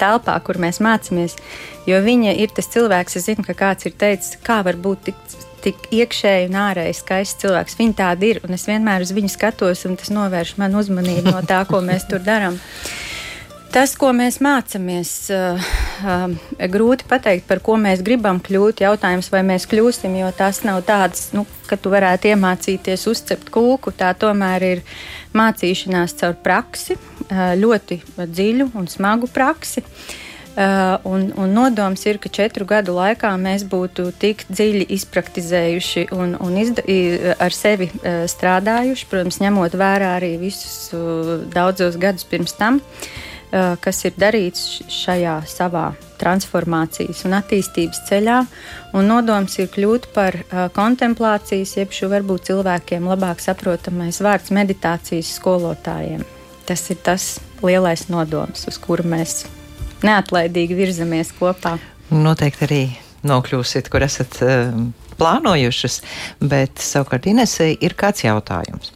[0.00, 1.36] telpā, kur mēs mācāmies.
[1.84, 5.20] Jo viņa ir tas cilvēks, es zinu, ka kāds ir teicis, kā var būt tik,
[5.60, 7.76] tik iekšēji un ārēji skaists cilvēks.
[7.76, 11.44] Viņa tāda ir, un es vienmēr uz viņu skatos, un tas novērš man uzmanību no
[11.44, 12.56] tā, ko mēs tur darām.
[13.72, 15.68] Tas, ko mēs mācāmies, uh,
[16.04, 16.32] uh,
[16.68, 18.82] grūti pateikt, par ko mēs gribam kļūt.
[18.84, 23.94] Jautājums, vai mēs kļūsim, jo tas nav tāds, nu, ka tu varētu iemācīties uzcept kūku.
[23.96, 24.82] Tā tomēr ir
[25.32, 29.86] mācīšanās caur praksi, uh, ļoti dziļu un smagu praksi.
[30.52, 36.36] Uh, un, un nodoms ir, ka četru gadu laikā mēs būtu tik dziļi izpraktizējuši un,
[36.44, 36.84] un izda,
[37.40, 42.84] ar sevi uh, strādājuši, protams, ņemot vērā arī visus uh, daudzos gadus pirms tam.
[42.84, 43.20] Uh,
[43.52, 48.38] kas ir darīts šajā savā transformācijas un attīstības ceļā.
[48.96, 50.38] Un nodoms ir kļūt par
[50.76, 56.24] kontemplācijas, jeb šo varbūt cilvēkiem labāk saprotamais vārds meditācijas skolotājiem.
[56.68, 57.28] Tas ir tas
[57.62, 59.42] lielais nodoms, uz kuru mēs
[60.06, 61.76] neatlaidīgi virzamies kopā.
[62.12, 62.82] Noteikti arī
[63.26, 64.38] nokļūsiet, kur esat
[65.18, 66.00] plānojušas,
[66.40, 68.94] bet savukārt Inesei ir kāds jautājums.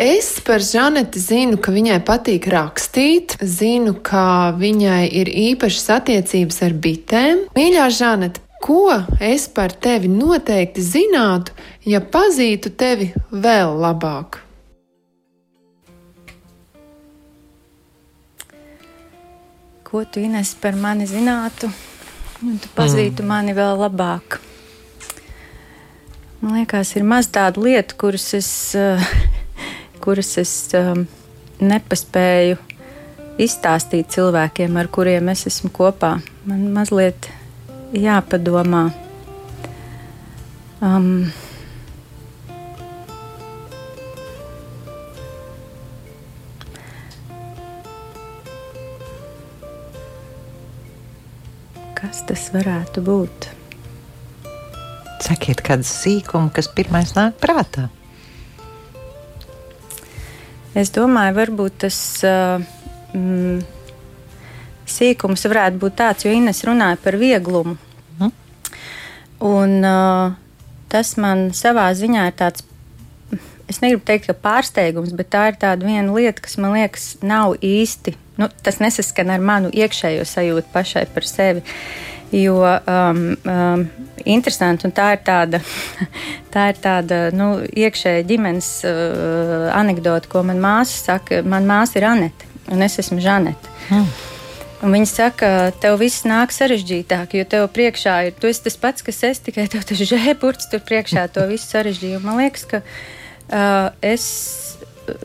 [0.00, 6.72] Es par Žaneti zinu, ka viņai patīk rakstīt, zinu, ka viņai ir īpašas attiecības ar
[6.86, 7.42] bitēm.
[7.52, 11.52] Mīļā Žanete, ko es par tevi noteikti zinātu,
[11.84, 14.38] ja pazītu tevi vēl labāk?
[19.84, 21.68] Ko tu Ines par mani zinātu,
[22.40, 23.28] un tu pazītu mm.
[23.34, 24.38] mani vēl labāk?
[26.40, 28.50] Man liekas, ir maz tādu lietu, kuras es.
[28.72, 29.36] Uh,
[30.00, 31.04] kuras es um,
[31.60, 32.58] nepaspēju
[33.40, 36.16] izstāstīt cilvēkiem, ar kuriem es esmu kopā.
[36.48, 37.30] Man mazliet
[37.96, 38.88] jāpadomā.
[40.80, 41.28] Um,
[52.00, 53.50] kas tas varētu būt?
[55.20, 57.90] Sakiet, kādu sīkumu, kas pirmais nāk prātā?
[60.78, 62.62] Es domāju, varbūt tas uh,
[63.16, 63.62] mm,
[64.86, 67.74] sīkums varētu būt tāds, jo Ines runāja par vieglumu.
[68.20, 68.30] Mm.
[69.50, 70.36] Un, uh,
[70.92, 72.62] tas man savā ziņā ir tāds,
[73.70, 77.56] es negribu teikt, ka pārsteigums, bet tā ir tāda viena lieta, kas man liekas nav
[77.58, 81.64] īsti, nu, tas nesaskan ar manu iekšējo sajūtu pašai par sevi.
[82.30, 83.84] Jo um, um,
[84.22, 85.58] interesanti, un tā ir tāda,
[86.54, 91.42] tā ir tāda nu, iekšēja ģimenes uh, anekdote, ko man māsa saka.
[91.42, 93.74] Man māsa ir Anete, un es esmu Žanete.
[93.90, 94.10] Mm.
[94.80, 99.42] Un viņi saka, tev viss nāk sarežģītāk, jo tev priekšā ir tas pats, kas es
[99.44, 102.22] tikai tev tas žēburts tur priekšā to visu sarežģīju.
[102.24, 104.24] Man liekas, ka uh, es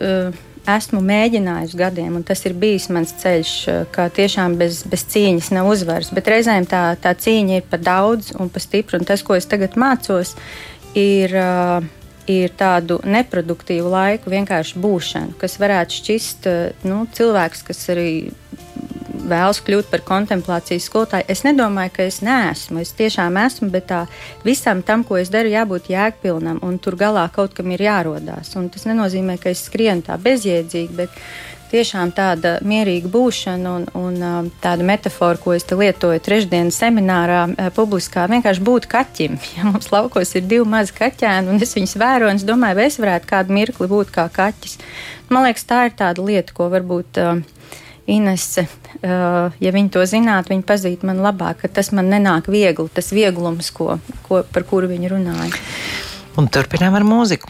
[0.02, 0.36] uh,
[0.70, 3.52] esmu mēģinājusi gadiem, un tas ir bijis mans ceļš,
[3.96, 6.14] ka tiešām bez, bez cīņas nav uzvaras.
[6.16, 9.50] Bet reizēm tā, tā cīņa ir par daudz un par stipru, un tas, ko es
[9.50, 10.36] tagad mācos,
[10.96, 11.36] ir.
[11.36, 11.94] Uh,
[12.26, 16.48] ir tādu neproduktīvu laiku vienkārši būšanu, kas varētu šķist
[16.90, 18.10] nu, cilvēks, kas arī
[19.30, 21.28] vēlas kļūt par kontemplācijas skolotāju.
[21.32, 22.84] Es nedomāju, ka es neesmu.
[22.84, 24.04] Es tiešām esmu, bet tā,
[24.46, 28.54] visam tam, ko es daru, jābūt jēgpilnam, un tur galā kaut kam ir jārodās.
[28.60, 31.20] Un tas nenozīmē, ka es skrienu tā bezjēdzīgi, bet
[31.72, 37.42] tiešām tāda mierīga būšana un, un tāda metāfora, ko es lietoju trešdienas seminārā,
[37.76, 39.40] publiskā, vienkārši būt kaķim.
[39.56, 42.88] Ja mums laukos ir divi mazi kaķēni, un es viņus vēroju, un es domāju, vai
[42.90, 44.78] es varētu kādu mirkli būt kā kaķis.
[45.32, 47.22] Man liekas, tā ir tāda lieta, ko varbūt.
[47.22, 47.44] Uh,
[48.06, 48.68] Inese,
[49.02, 53.10] uh, ja viņi to zinātu, viņi pazītu man labāk, ka tas man nenāk viegli, tas
[53.16, 53.96] vieglums, ko,
[54.28, 55.64] ko, par kuru viņi runāja.
[56.38, 57.50] Un turpinām ar mūziku.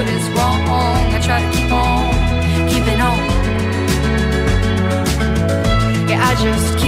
[0.00, 0.60] What is wrong.
[1.14, 3.18] I try to keep on keeping on.
[6.08, 6.79] Yeah, I just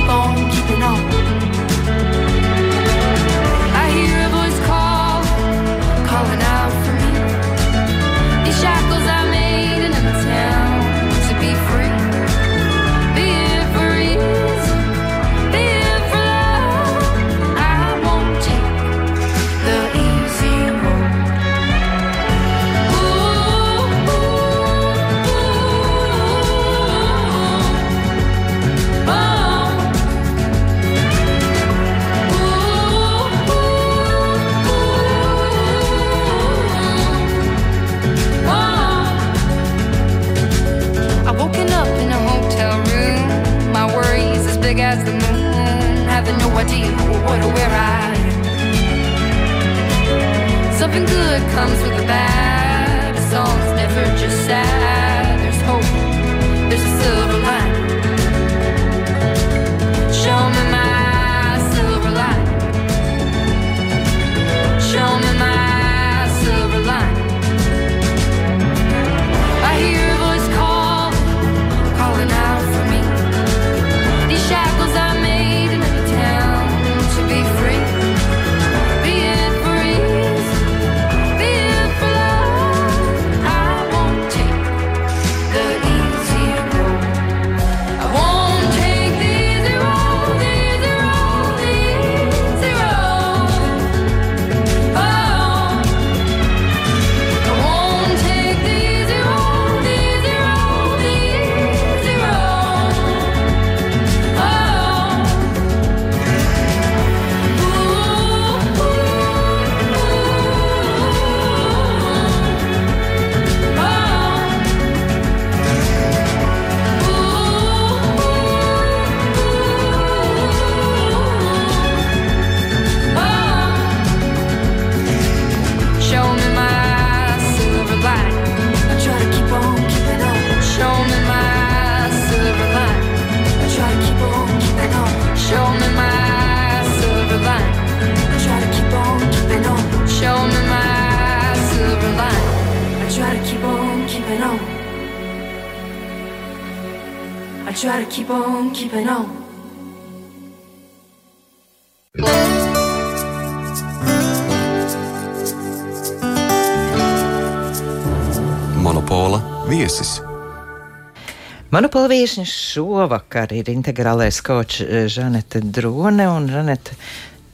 [161.73, 166.97] Monopola viesņa šovakar ir integrālais kočs eh, Žanete Drone un Žanete.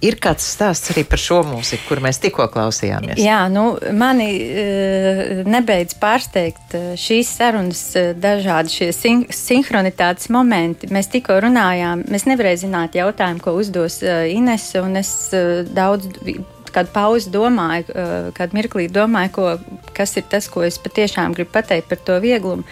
[0.02, 3.18] Ir kāds stāsts arī par šo mūziku, kur mēs tikko klausījāmies.
[3.18, 3.64] Jā, nu,
[3.98, 7.80] mani uh, nebeidz pārsteigt uh, šīs sarunas,
[8.18, 10.90] dažādi šie sin sinhronitātes momenti.
[10.94, 15.12] Mēs tikko runājām, mēs nevarējām zināt jautājumu, ko uzdos Ines, un es
[15.74, 16.14] daudz
[16.74, 17.90] kādu pauzi domāju,
[18.38, 19.50] kādu mirklī domāju, ko,
[19.98, 22.66] kas ir tas, ko es patiešām gribu pateikt par to vieglumu.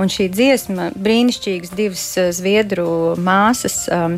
[0.00, 2.88] Un šī dziesma, brīnišķīgas divas zviedru
[3.20, 4.16] māsas, um,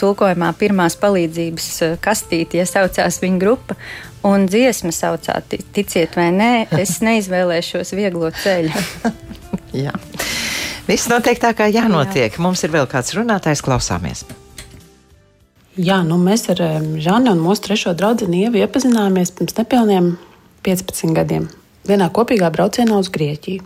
[0.00, 1.68] tulkojumā pirmās palīdzības
[2.02, 3.76] kastīte, ja saucās viņa grupa.
[4.26, 8.84] Un dziesma saucā, ticiet vai nē, es neizvēlēšos vieglo ceļu.
[9.84, 9.94] Jā.
[10.90, 12.34] Viss notiek tā, kā jānotiek.
[12.34, 12.42] Jā.
[12.42, 14.24] Mums ir vēl kāds runātājs, klausāmies.
[15.78, 16.58] Jā, nu mēs ar
[17.00, 20.16] Žanu un mūsu trešo draugu Ievu iepazināmies pirms nepilniem
[20.66, 21.46] 15 gadiem.
[21.86, 23.62] Vienā kopīgā braucienā uz Grieķiju.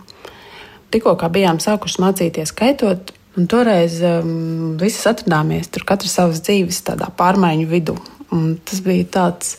[0.95, 6.79] Tikko bijām sākuši mācīties skaitot, Un toreiz um, visi atrodāmies tur, katrs savas dzīves
[7.19, 7.95] pārmaiņu vidū.
[8.31, 9.57] Un tas bija tāds,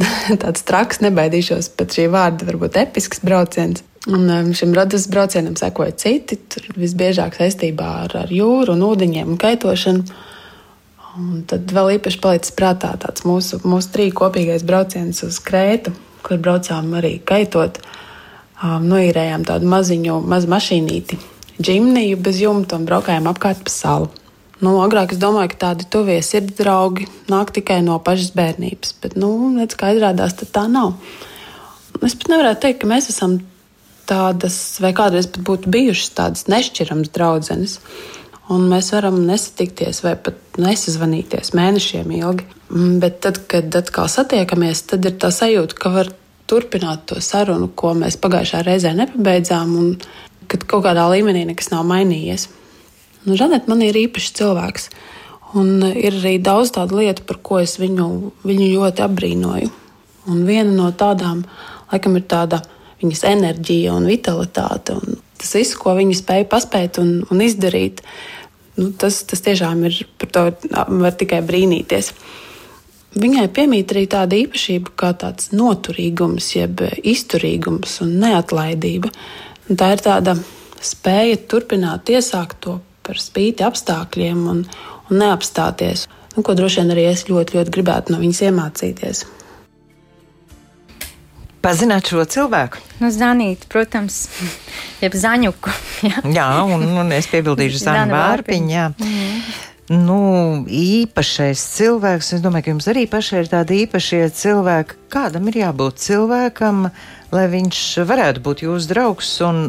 [0.42, 3.84] tāds traks, nebaidīšos pat šī vārda, varbūt episks brauciens.
[4.08, 6.38] Un um, šim radas braucienam sekoja citi,
[6.76, 10.16] visbiežāk saistībā ar, ar jūru, un ūdeņiem un kaitošanu.
[11.14, 15.92] Un tad vēl īpaši palicis prātā tāds mūsu, mūsu trīs kopīgais brauciens uz Krētu,
[16.24, 17.78] kur braucām arī kaitot.
[18.64, 21.18] Um, noīrējām tādu maziņu, mazu mašīnīti,
[21.58, 24.08] džimniju bez jumta un braukājām apkārt pa salu.
[24.64, 29.18] Nu, agrāk es domāju, ka tādi tuvie sirds draugi nāk tikai no pašas bērnības, bet,
[29.20, 30.94] nu, redz, kā izrādās, tā nav.
[32.00, 33.36] Es pat nevarētu teikt, ka mēs esam
[34.08, 37.78] tādas, vai kādreiz pat būtu bijušas tādas nešķiramas draudzenes.
[38.54, 42.48] Un mēs varam nesatikties vai pat nesazvanīties mēnešiem ilgi.
[42.70, 46.12] Mm, bet tad, kad atkal satiekamies, tad ir tā sajūta, ka var
[46.50, 49.74] turpināt to sarunu, ko mēs pagājušā reizē nepabeidzām.
[49.80, 49.96] Un
[50.48, 52.48] kad kaut kādā līmenī nekas nav mainījies.
[53.24, 54.88] Nu, Žaneta man ir īpašs cilvēks,
[55.56, 58.08] un ir arī daudz tādu lietu, par ko es viņu,
[58.44, 59.72] viņu ļoti apbrīnoju.
[60.32, 61.44] Un viena no tādām,
[61.92, 62.62] laikam, ir tāda
[63.02, 64.96] viņas enerģija un vitalitāte.
[64.96, 68.04] Un tas viss, ko viņa spēja paspēt un, un izdarīt,
[68.78, 72.12] nu, tas, tas tiešām ir par to var tikai brīnīties.
[73.14, 79.12] Viņai piemīt arī tāda īpašība kā tāds noturīgums, jeb izturīgums un neatlaidība.
[79.70, 80.34] Un tā ir tāda
[80.84, 84.64] spēja turpināt iesākt to par spīti apstākļiem un,
[85.10, 86.08] un neapstāties.
[86.34, 89.24] Nu, ko droši vien arī es ļoti, ļoti gribētu no viņas iemācīties.
[91.64, 92.82] Pazināt šo cilvēku?
[93.00, 94.26] Nu, Zanīt, protams,
[95.00, 95.72] jeb zaņuku.
[96.10, 98.88] jā, jā un, un es piebildīšu Zanu Vārpiņu.
[99.92, 104.96] Nu, īpašais cilvēks, es domāju, ka jums arī pašai ir tādi īpašie cilvēki.
[105.12, 106.86] Kādam ir jābūt cilvēkam,
[107.36, 109.66] lai viņš varētu būt jūsu draugs un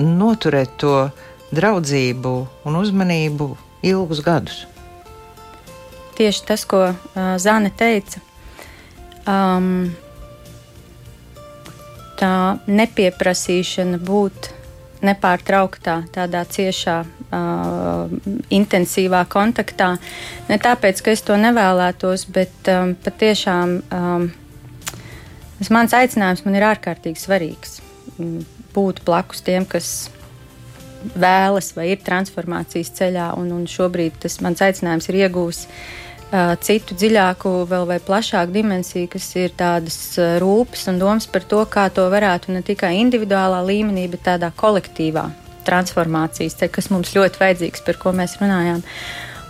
[0.00, 1.10] noturēt to
[1.52, 3.50] draudzību un uzmanību
[3.84, 4.64] ilgus gadus.
[6.16, 8.24] Tieši tas, ko uh, Zāne teica,
[9.28, 9.90] um,
[12.16, 12.32] tā
[12.64, 14.54] nepieprasīšana būt
[15.04, 18.12] nepārtrauktā, tādā ciešā, uh,
[18.54, 19.94] intensīvā kontaktā.
[20.48, 23.78] Ne tāpēc, ka es to nevēlētos, bet um, patiešām.
[23.94, 24.28] Um,
[25.74, 27.80] mans aicinājums man ir ārkārtīgi svarīgs.
[28.16, 28.42] Mm,
[28.74, 30.10] būt blakus tiem, kas
[31.14, 36.07] vēlas vai ir transformācijas ceļā, un, un šobrīd tas mans aicinājums ir iegūs uh,
[36.64, 39.98] citu dziļāku, vēl vai plašāku dimensiju, kas ir tādas
[40.42, 45.28] rūpes un domas par to, kā to varētu ne tikai individuālā līmenī, bet tādā kolektīvā
[45.68, 48.84] transformācijas ceļā, kas mums ļoti vajadzīgs, par ko mēs runājām.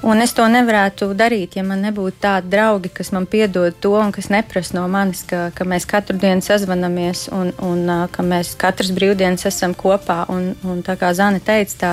[0.06, 4.12] Un es to nevarētu darīt, ja man nebūtu tādi draugi, kas man piedod to un
[4.14, 7.82] kas neprasa no manis, ka, ka mēs katru dienu sazvanamies un, un
[8.14, 10.20] ka mēs katras brīvdienas esam kopā.
[10.30, 11.92] Un, un tā kā Zana teica, tā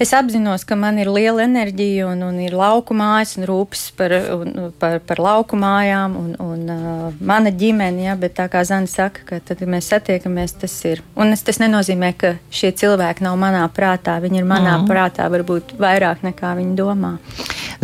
[0.00, 4.14] Es apzinos, ka man ir liela enerģija un, un ir lauku mājas un rūpes par,
[4.32, 8.88] un, par, par lauku mājām un, un uh, mana ģimene, ja, bet tā kā Zana
[8.88, 11.04] saka, ka tad, kad mēs satiekamies, tas ir.
[11.20, 14.16] Un es, tas nenozīmē, ka šie cilvēki nav manā prātā.
[14.24, 14.88] Viņi ir manā mm.
[14.88, 17.18] prātā varbūt vairāk nekā viņi domā.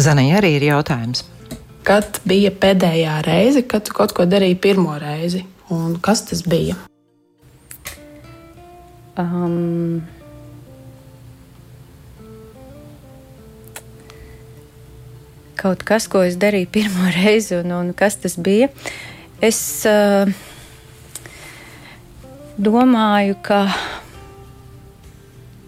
[0.00, 1.26] Zanai arī ir jautājums.
[1.84, 5.44] Kad bija pēdējā reize, kad tu kaut ko darīji pirmo reizi?
[5.68, 6.80] Un kas tas bija?
[9.20, 10.00] Um,
[15.66, 18.70] kaut kas, ko es darīju pirmo reizi, un, un kas tas bija.
[19.44, 19.58] Es
[19.88, 20.30] uh,
[22.56, 23.66] domāju, ka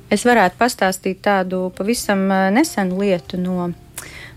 [0.08, 3.66] es varētu pastāstīt tādu pavisam eh, nesenu lietu no,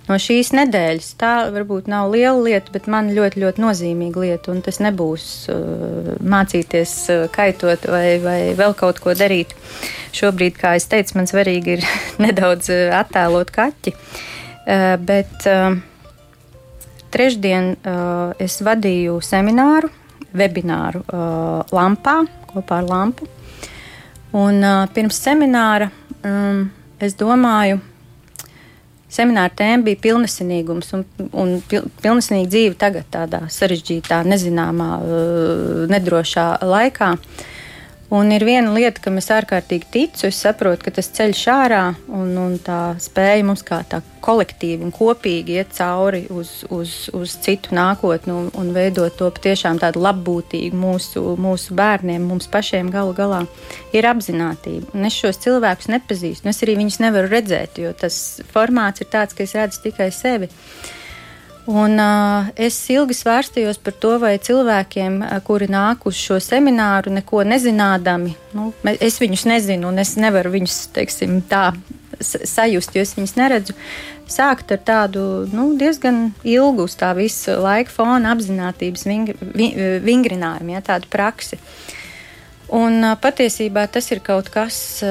[0.09, 1.13] no šīs nedēļas.
[1.21, 4.51] Tā varbūt nav liela lieta, bet man ļoti, ļoti nozīmīga lieta.
[4.51, 9.55] Un tas nebūs uh, mācīties uh, kaitot vai, vai vēl kaut ko darīt.
[10.11, 11.87] Šobrīd, kā jau teicu, man svarīgi ir
[12.25, 12.67] nedaudz
[12.99, 13.95] attēlot kaķi.
[13.95, 14.27] Uh,
[14.65, 15.45] bet
[17.11, 17.73] trešdien
[18.39, 19.89] es vadīju semināru,
[20.37, 21.03] webināru
[21.73, 23.27] Lampā kopā ar Lampu.
[24.37, 24.63] Un
[24.95, 25.89] pirms semināra
[27.01, 27.81] es domāju,
[29.11, 34.91] semināra tēma bija pilnesinīgums un, un pil, pilnesinīga dzīve tagad, tādā sarežģītā, nezināmā,
[35.91, 37.15] nedrošā laikā.
[37.17, 37.49] Uh,
[38.11, 40.25] Un ir viena lieta, kam es ārkārtīgi ticu.
[40.27, 44.91] Es saprotu, ka tas ceļš ārā un, un tā spēja mums kā tā kolektīvi un
[44.91, 50.75] kopīgi iet cauri uz, uz, uz citu nākotni un, un veidot to patiešām tādu labbūtīgu
[50.75, 53.45] mūsu, mūsu bērniem, mums pašiem galu galā,
[53.95, 54.91] ir apziņotība.
[55.07, 59.37] Es šos cilvēkus nepazīstu, un es arī viņus nevaru redzēt, jo tas formāts ir tāds,
[59.37, 60.51] ka es redzu tikai sevi.
[60.51, 60.97] Uh,
[61.69, 67.43] Un, uh, es ilgi svārstījos par to, vai cilvēkiem, kuri nāk uz šo semināru, neko
[67.45, 71.69] nezinādami, nu, es viņus nezinu, un es nevaru viņus teiksim, tā
[72.21, 73.77] sajust, jo es viņus neredzu.
[74.31, 79.41] Sākt ar tādu nu, diezgan ilgu uz tā visa laika fona apziņotības vingr,
[80.05, 81.59] vingrinājumu, ja, tādu praksi.
[81.59, 82.00] Uh,
[82.71, 85.03] Un patiesībā tas ir kaut kas,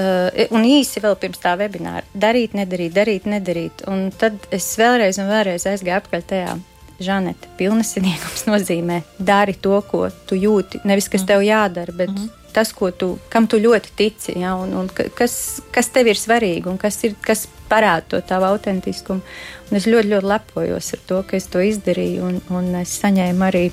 [0.51, 3.85] un īsi vēl pirms tā webināra- darīt, nedarīt, darīt, nedarīt.
[3.87, 6.59] Un tad es vēlreiz un vēlreiz aizgāju apkārt tajā.
[7.01, 10.83] Žanete, pilnesinīgums nozīmē dari to, ko tu jūti.
[10.85, 12.40] Nevis, kas tev jādara, bet mm -hmm.
[12.55, 15.35] Tas, tu, kam tu ļoti tici, ja, un, un kas,
[15.73, 19.23] kas tev ir svarīgi un kas, ir, kas parāda to tavu autentiskumu.
[19.71, 23.47] Un es ļoti, ļoti lepojos ar to, ka es to izdarīju, un, un es saņēmu
[23.47, 23.65] arī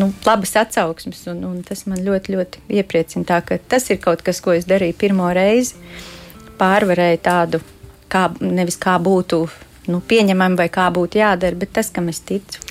[0.00, 3.26] nu, labas atsauksmes, un, un tas man ļoti, ļoti iepriecina.
[3.28, 5.76] Tā, tas ir kaut kas, ko es darīju pirmo reizi.
[6.58, 7.60] Pārvarēju tādu,
[8.08, 9.44] kā, nevis kā būtu
[9.92, 12.62] nu, pieņemami vai kā būtu jādara, bet tas, kam es ticu.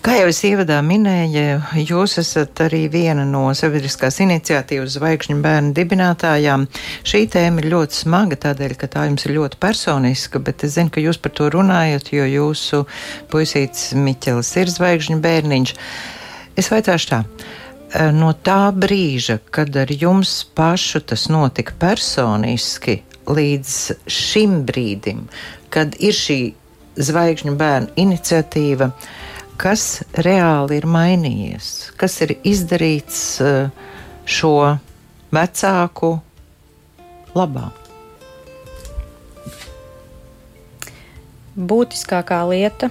[0.00, 6.64] Kā jau es ievadā minēju, jūs esat arī viena no sabiedriskās iniciatīvas zvaigžņu bērnu dibinātājām.
[7.04, 10.88] Šī tēma ir ļoti smaga, tādēļ, ka tā jums ir ļoti personiska, bet es zinu,
[10.94, 12.80] ka jūs par to runājat, jo jūsu
[13.28, 15.76] puisīts Miķels ir zvaigžņu bērniņš.
[16.56, 17.22] Es vaicāšu tā.
[18.16, 25.26] No tā brīža, kad ar jums pašu tas notika personiski, līdz šim brīdim,
[25.68, 26.44] kad ir šī
[26.96, 29.18] zvaigžņu bērnu iniciatīva, uh,
[29.60, 33.68] kas reāli ir mainījies, kas ir izdarīts eh,
[34.24, 34.54] šo
[35.34, 36.14] vecāku
[37.36, 37.68] labā.
[41.60, 42.88] Būtiskākā lieta,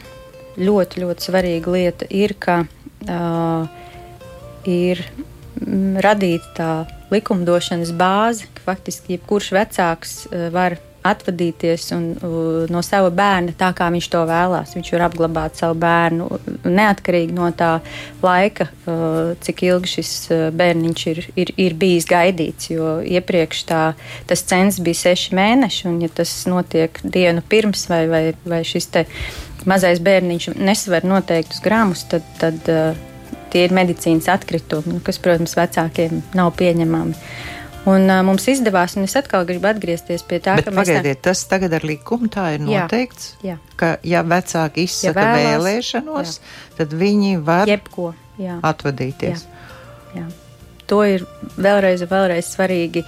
[0.60, 3.66] ļoti, ļoti svarīga lieta ir, ka uh,
[4.70, 5.02] ir
[6.06, 6.70] radīta tā
[7.10, 12.06] likumdošanas bāze, ka faktiski jebkurš vecāks uh, var atvadīties un,
[12.72, 14.76] no sava bērna tā, kā viņš to vēlās.
[14.76, 16.28] Viņš var apglabāt savu bērnu
[16.66, 17.72] neatkarīgi no tā
[18.24, 18.70] laika,
[19.46, 20.14] cik ilgi šis
[20.60, 22.72] bērniņš ir, ir, ir bijis gaidīts.
[22.74, 23.84] Jo iepriekš tā,
[24.30, 28.92] tas cens bija seši mēneši, un ja tas notiek dienu pirms vai, vai, vai šis
[29.70, 32.68] mazais bērniņš nesver noteiktus gramus, tad, tad
[33.54, 37.16] tie ir medicīnas atkritumi, kas, protams, vecākiem nav pieņemami.
[37.90, 41.24] Un, uh, mums izdevās, un es atkal gribu atgriezties pie tā, Bet ka pagaidiet, mēs.
[41.30, 43.32] Tas tagad ar likumu tā ir noteikts.
[43.40, 43.76] Jā, jā.
[43.80, 46.76] Ka, ja vecāki izsaka ja vēlās, vēlēšanos, jā.
[46.82, 48.12] tad viņi var Jebko,
[48.42, 48.60] jā.
[48.70, 49.48] atvadīties.
[49.48, 50.20] Jā.
[50.20, 50.28] Jā.
[50.90, 51.24] To ir
[51.62, 53.04] vēlreiz, vēlreiz svarīgi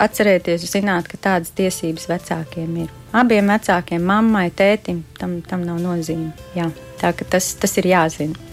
[0.00, 2.94] atcerēties, zināt, ka tādas tiesības vecākiem ir.
[3.20, 6.30] Abiem vecākiem, mammai, tētim, tam, tam nav nozīme.
[6.56, 6.70] Jā.
[7.00, 8.48] Tā, tas, tas ir jāzina.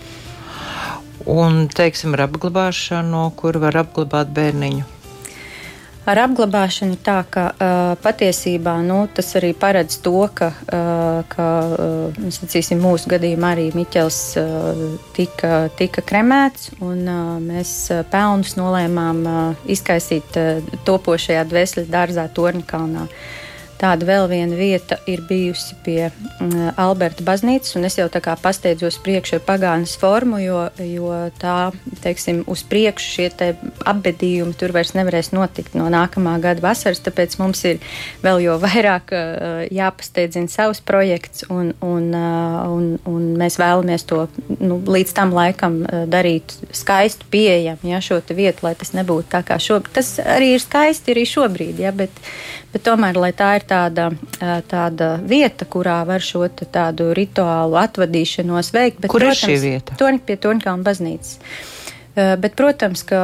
[1.28, 4.97] Un, teiksim, ar apglabāšanu, kur var apglabāt bērniņu?
[6.08, 12.22] Ar apglabāšanu tā, ka uh, patiesībā nu, tas arī paredz to, ka, uh, ka uh,
[12.32, 14.86] sacīsim, mūsu gadījumā arī Miķels uh,
[15.18, 17.74] tika, tika kremēts, un uh, mēs
[18.14, 23.03] pelnus nolēmām uh, izkaisīt uh, topošajā dvēseles dārzā Torņkalnā.
[23.03, 23.43] Uh,
[23.78, 28.34] Tāda vēl viena vieta ir bijusi pie uh, Alberta baznīcas, un es jau tā kā
[28.41, 31.69] pasteidzos priekšā ar pagānas formu, jo, jo tā,
[32.01, 33.51] teiksim, uz priekšu šie te
[33.86, 37.84] apbedījumi tur vairs nevarēs notikt no nākamā gada vasaras, tāpēc mums ir
[38.25, 44.23] vēl jo vairāk uh, jāpasteidzina savs projekts, un, un, uh, un, un mēs vēlamies to
[44.57, 49.43] nu, līdz tam laikam uh, darīt skaistu pieejamu, ja, šo vietu, lai tas nebūtu tā
[49.45, 49.93] kā šobrīd.
[49.99, 52.23] Tas arī ir skaisti arī šobrīd, ja, bet,
[52.73, 54.09] bet tomēr, lai tā ir tāda,
[54.70, 59.01] tāda vieta, kurā var šo tādu rituālu atvadīšanos veikt.
[59.03, 59.97] Bet, Kur protams, ir šī vieta?
[59.99, 61.38] Toņi pie Toņkalna baznīcas.
[62.15, 63.22] Bet, protams, ka,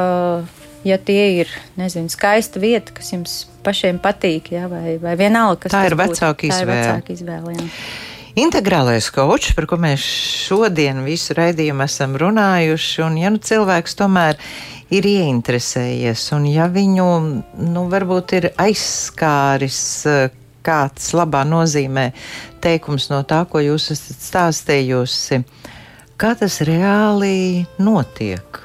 [0.86, 5.74] ja tie ir, nezinu, skaista vieta, kas jums pašiem patīk, ja, vai, vai vienalga, kas
[5.74, 6.66] tā ir vecāka izvēle.
[6.66, 7.70] Tā ir vecāka izvēle jā.
[8.34, 14.34] Integrālais kočs, par ko mēs šodien visu raidījumu esam runājuši, un ja nu cilvēks tomēr
[14.34, 17.08] ir ieinteresējies, un ja viņu,
[17.70, 19.80] nu, varbūt ir aizskāris
[20.64, 22.10] kāds labā nozīmē
[22.64, 25.42] teikums no tā, ko jūs esat stāstījusi.
[26.20, 28.60] Kā tas reāli notiek?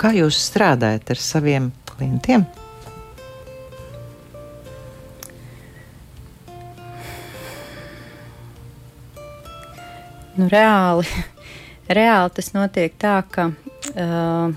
[0.00, 2.46] Kā jūs strādājat ar saviem klientiem?
[10.40, 11.04] Nu, reāli,
[11.98, 14.54] reāli tas notiek tā, ka uh,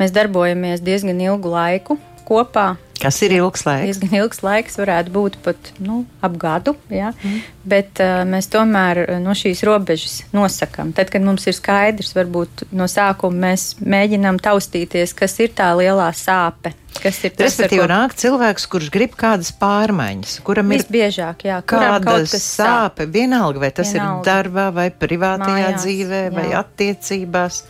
[0.00, 2.74] mēs darbojamies diezgan ilgu laiku kopā.
[3.00, 3.86] Kas ir ilgs laiks?
[3.88, 6.74] Diezgan ilgs laiks, varētu būt pat nu, ap gadu.
[6.92, 7.14] Ja?
[7.24, 7.38] Mm.
[7.72, 10.92] Bet uh, mēs tomēr no šīs robežas nosakām.
[10.96, 16.10] Tad, kad mums ir skaidrs, varbūt no sākuma mēs mēģinām taustīties, kas ir tā lielā
[16.16, 16.74] sāpe.
[17.00, 17.88] Kas ir tas, Respektīvi, ko...
[17.88, 23.04] nāk cilvēks, kurš grib kādas pārmaiņas, kuram ir visbiežāk, jā, kāda sāpe, sāp.
[23.14, 24.20] vienalga, vai tas vienalga.
[24.20, 26.34] ir darbā, vai privātajā Mājās, dzīvē, jā.
[26.34, 27.62] vai attiecībās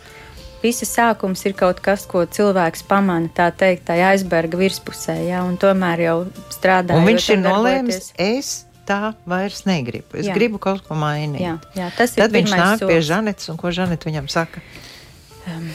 [0.63, 5.57] visa sākums ir kaut kas, ko cilvēks pamana, tā teikt, tā aizberga virspusē, jā, un
[5.61, 6.17] tomēr jau
[6.53, 6.99] strādā.
[6.99, 8.53] Un viņš ir nolēmis, es
[8.87, 10.19] tā vairs negribu.
[10.19, 10.35] Es jā.
[10.37, 11.43] gribu kaut ko mainīt.
[11.43, 12.87] Jā, jā, tas ir Tad viņš nāk solis.
[12.89, 14.63] pie Žanetes, un ko Žaneta viņam saka?
[15.49, 15.69] Um,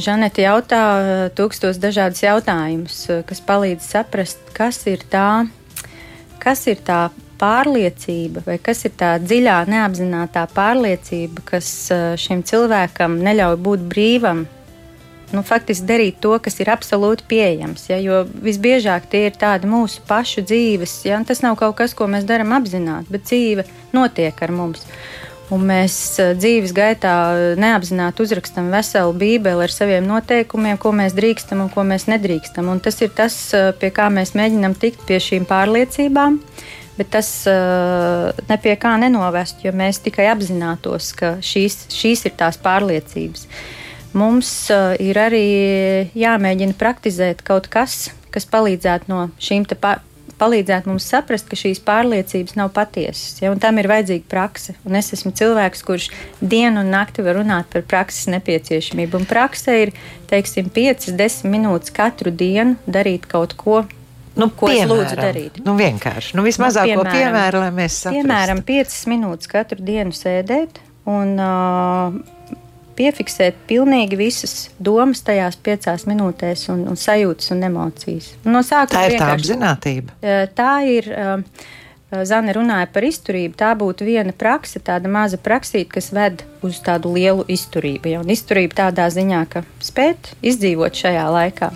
[0.00, 5.44] Žanete jautā uh, tūkstos dažādus jautājumus, uh, kas palīdz saprast, kas ir tā,
[6.40, 7.08] kas ir tā
[7.40, 11.68] pārliecība, vai kas ir tā dziļā, neapzināta pārliecība, kas
[12.20, 14.46] šim cilvēkam neļauj būt brīvam.
[15.30, 17.86] Nu, faktiski darīt to, kas ir absolūti pieejams.
[17.86, 20.96] Ja, jo visbiežāk tie ir tādi mūsu pašu dzīves.
[21.06, 24.82] Ja, tas nav kaut kas, ko mēs darām apzināti, bet dzīve notiek ar mums.
[25.54, 25.94] Un mēs
[26.38, 27.12] dzīves gaitā
[27.58, 32.70] neapzināti uzrakstam veselu bībeli ar saviem noteikumiem, ko mēs drīkstam un ko mēs nedrīkstam.
[32.70, 33.38] Un tas ir tas,
[33.78, 36.38] pie kā mēs mēģinam tikt pie šīm pārliecībām.
[36.38, 42.36] Uh, bet tas uh, nepie kā nenovest, jo mēs tikai apzinātos, ka šīs, šīs ir
[42.36, 43.46] tās pārliecības.
[44.20, 45.46] Mums uh, ir arī
[46.18, 50.02] jāmēģina praktizēt kaut kas, kas palīdzētu no šīm pār,
[50.40, 53.38] palīdzētu mums saprast, ka šīs pārliecības nav patiesas.
[53.40, 54.74] Ja, tam ir vajadzīga prakse.
[54.88, 59.20] Un es esmu cilvēks, kurš dienu un nakti var runāt par prakses nepieciešamību.
[59.20, 59.94] Un prakse ir,
[60.32, 63.84] teiksim, 5-10 minūtes katru dienu darīt kaut ko
[64.38, 65.56] Nu, ko piemēram, es lūdzu darīt?
[65.66, 66.36] Nu, vienkārši.
[66.38, 68.20] Nu, vismazāko nu, piemēru, lai mēs saprastu.
[68.20, 70.78] Piemēram, 5 minūtes katru dienu sēdēt
[71.10, 72.54] un uh,
[72.98, 78.32] piefiksēt pilnīgi visas domas tajās 5 minūtēs un, un sajūtas un emocijas.
[78.46, 80.16] No tā ir tā apzinātība.
[80.22, 81.10] Uh, tā ir.
[81.10, 81.76] Uh,
[82.10, 83.54] Zana runāja par izturību.
[83.54, 88.10] Tā būtu viena praksa, tāda maza praksīte, kas ved uz tādu lielu izturību.
[88.10, 88.22] Ja?
[88.24, 91.70] Un izturība tādā ziņā, ka spēt izdzīvot šajā laikā.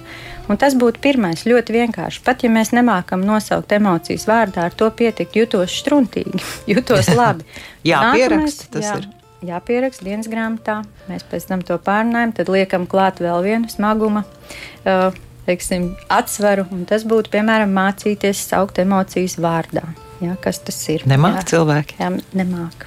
[0.45, 2.21] Un tas būtu pirmais, ļoti vienkārši.
[2.25, 6.43] Pat ja mēs nemākam nosaukt emocijas vārdā, ar to pietikt, jutos struntīgi,
[6.75, 7.47] jutos labi.
[7.91, 9.11] jā, pierakst, tas jā, ir.
[9.45, 10.79] Jāpieraksta dienas grāmatā,
[11.09, 15.11] mēs pēc tam to pārnājam, tad liekam klāt vēl vienu smaguma uh,
[15.45, 19.85] teiksim, atsvaru, un tas būtu, piemēram, mācīties saukt emocijas vārdā.
[20.25, 21.05] Jā, kas tas ir?
[21.11, 21.99] Nemāk jā, cilvēki.
[22.01, 22.87] Jā, nemāk.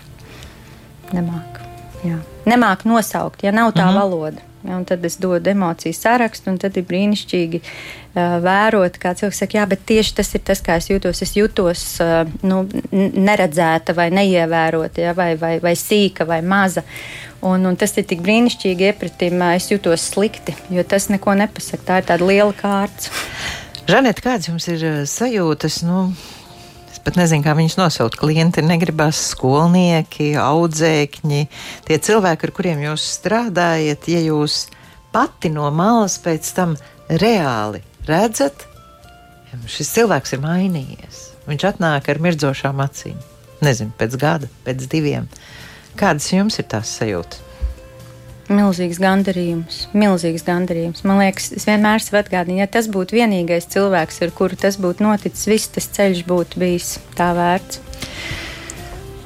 [1.13, 1.61] Nemāk.
[2.07, 2.17] Jā.
[2.47, 3.99] Nemāk nosaukt, ja nav tā mm -hmm.
[3.99, 4.46] valoda.
[4.67, 9.61] Ja, tad es dodu emociju sarakstu, un tad ir brīnišķīgi uh, vērot, kā cilvēks saka,
[9.61, 11.21] jā, bet tieši tas ir tas, kā es jūtos.
[11.23, 16.83] Es jūtos uh, nu, neredzēta vai neievērota, ja, vai, vai, vai sīka vai maza.
[17.47, 21.85] Un, un tas ir tik brīnišķīgi iepratim, uh, es jūtos slikti, jo tas neko nepasaka.
[21.87, 23.13] Tā ir tāda liela kārta.
[23.87, 25.79] Žanet, kādas jums ir sajūtas?
[25.87, 26.09] Nu
[27.07, 28.17] pat nezinu, kā viņus nosaukt.
[28.19, 31.45] Klienti negribas skolnieki, audzēkņi,
[31.87, 34.65] tie cilvēki, ar kuriem jūs strādājat, ja jūs
[35.15, 36.75] pati no malas pēc tam
[37.07, 37.79] reāli
[38.09, 38.67] redzat,
[39.71, 41.23] šis cilvēks ir mainījies.
[41.47, 43.15] Viņš atnāk ar mirdzošām acīm.
[43.63, 45.31] Nezinu, pēc gada, pēc diviem.
[45.97, 47.46] Kādas jums ir tās sajūtas?
[48.47, 51.03] Milzīgs gandarījums, milzīgs gandarījums.
[51.07, 55.03] Man liekas, es vienmēr sev atgādinu, ja tas būtu vienīgais cilvēks, ar kuru tas būtu
[55.03, 57.81] noticis, viss tas ceļš būtu bijis tā vērts.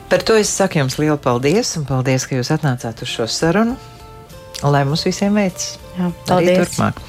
[0.09, 3.78] Par to es saku jums lielu paldies, un paldies, ka jūs atnācāt uz šo sarunu.
[4.61, 5.78] Lai mums visiem veicas.
[6.28, 6.99] Turpmāk.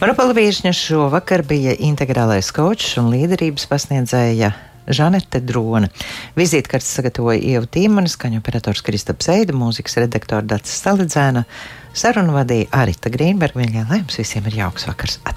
[0.00, 4.52] Mana palvīšņa šovakar bija integrālais kočs un līderības pasniedzēja
[4.88, 5.90] Žanete Drona.
[6.38, 11.44] Vizītkartes sagatavoja Ieva Tīmana, skaņu operators Kristaps Eida, mūzikas redaktora Dats Stalidzēna,
[11.96, 13.60] sarunu vadīja Arita Grīnberga.
[13.60, 15.20] Viņai lai jums visiem ir jauks vakars!
[15.28, 15.36] Atā.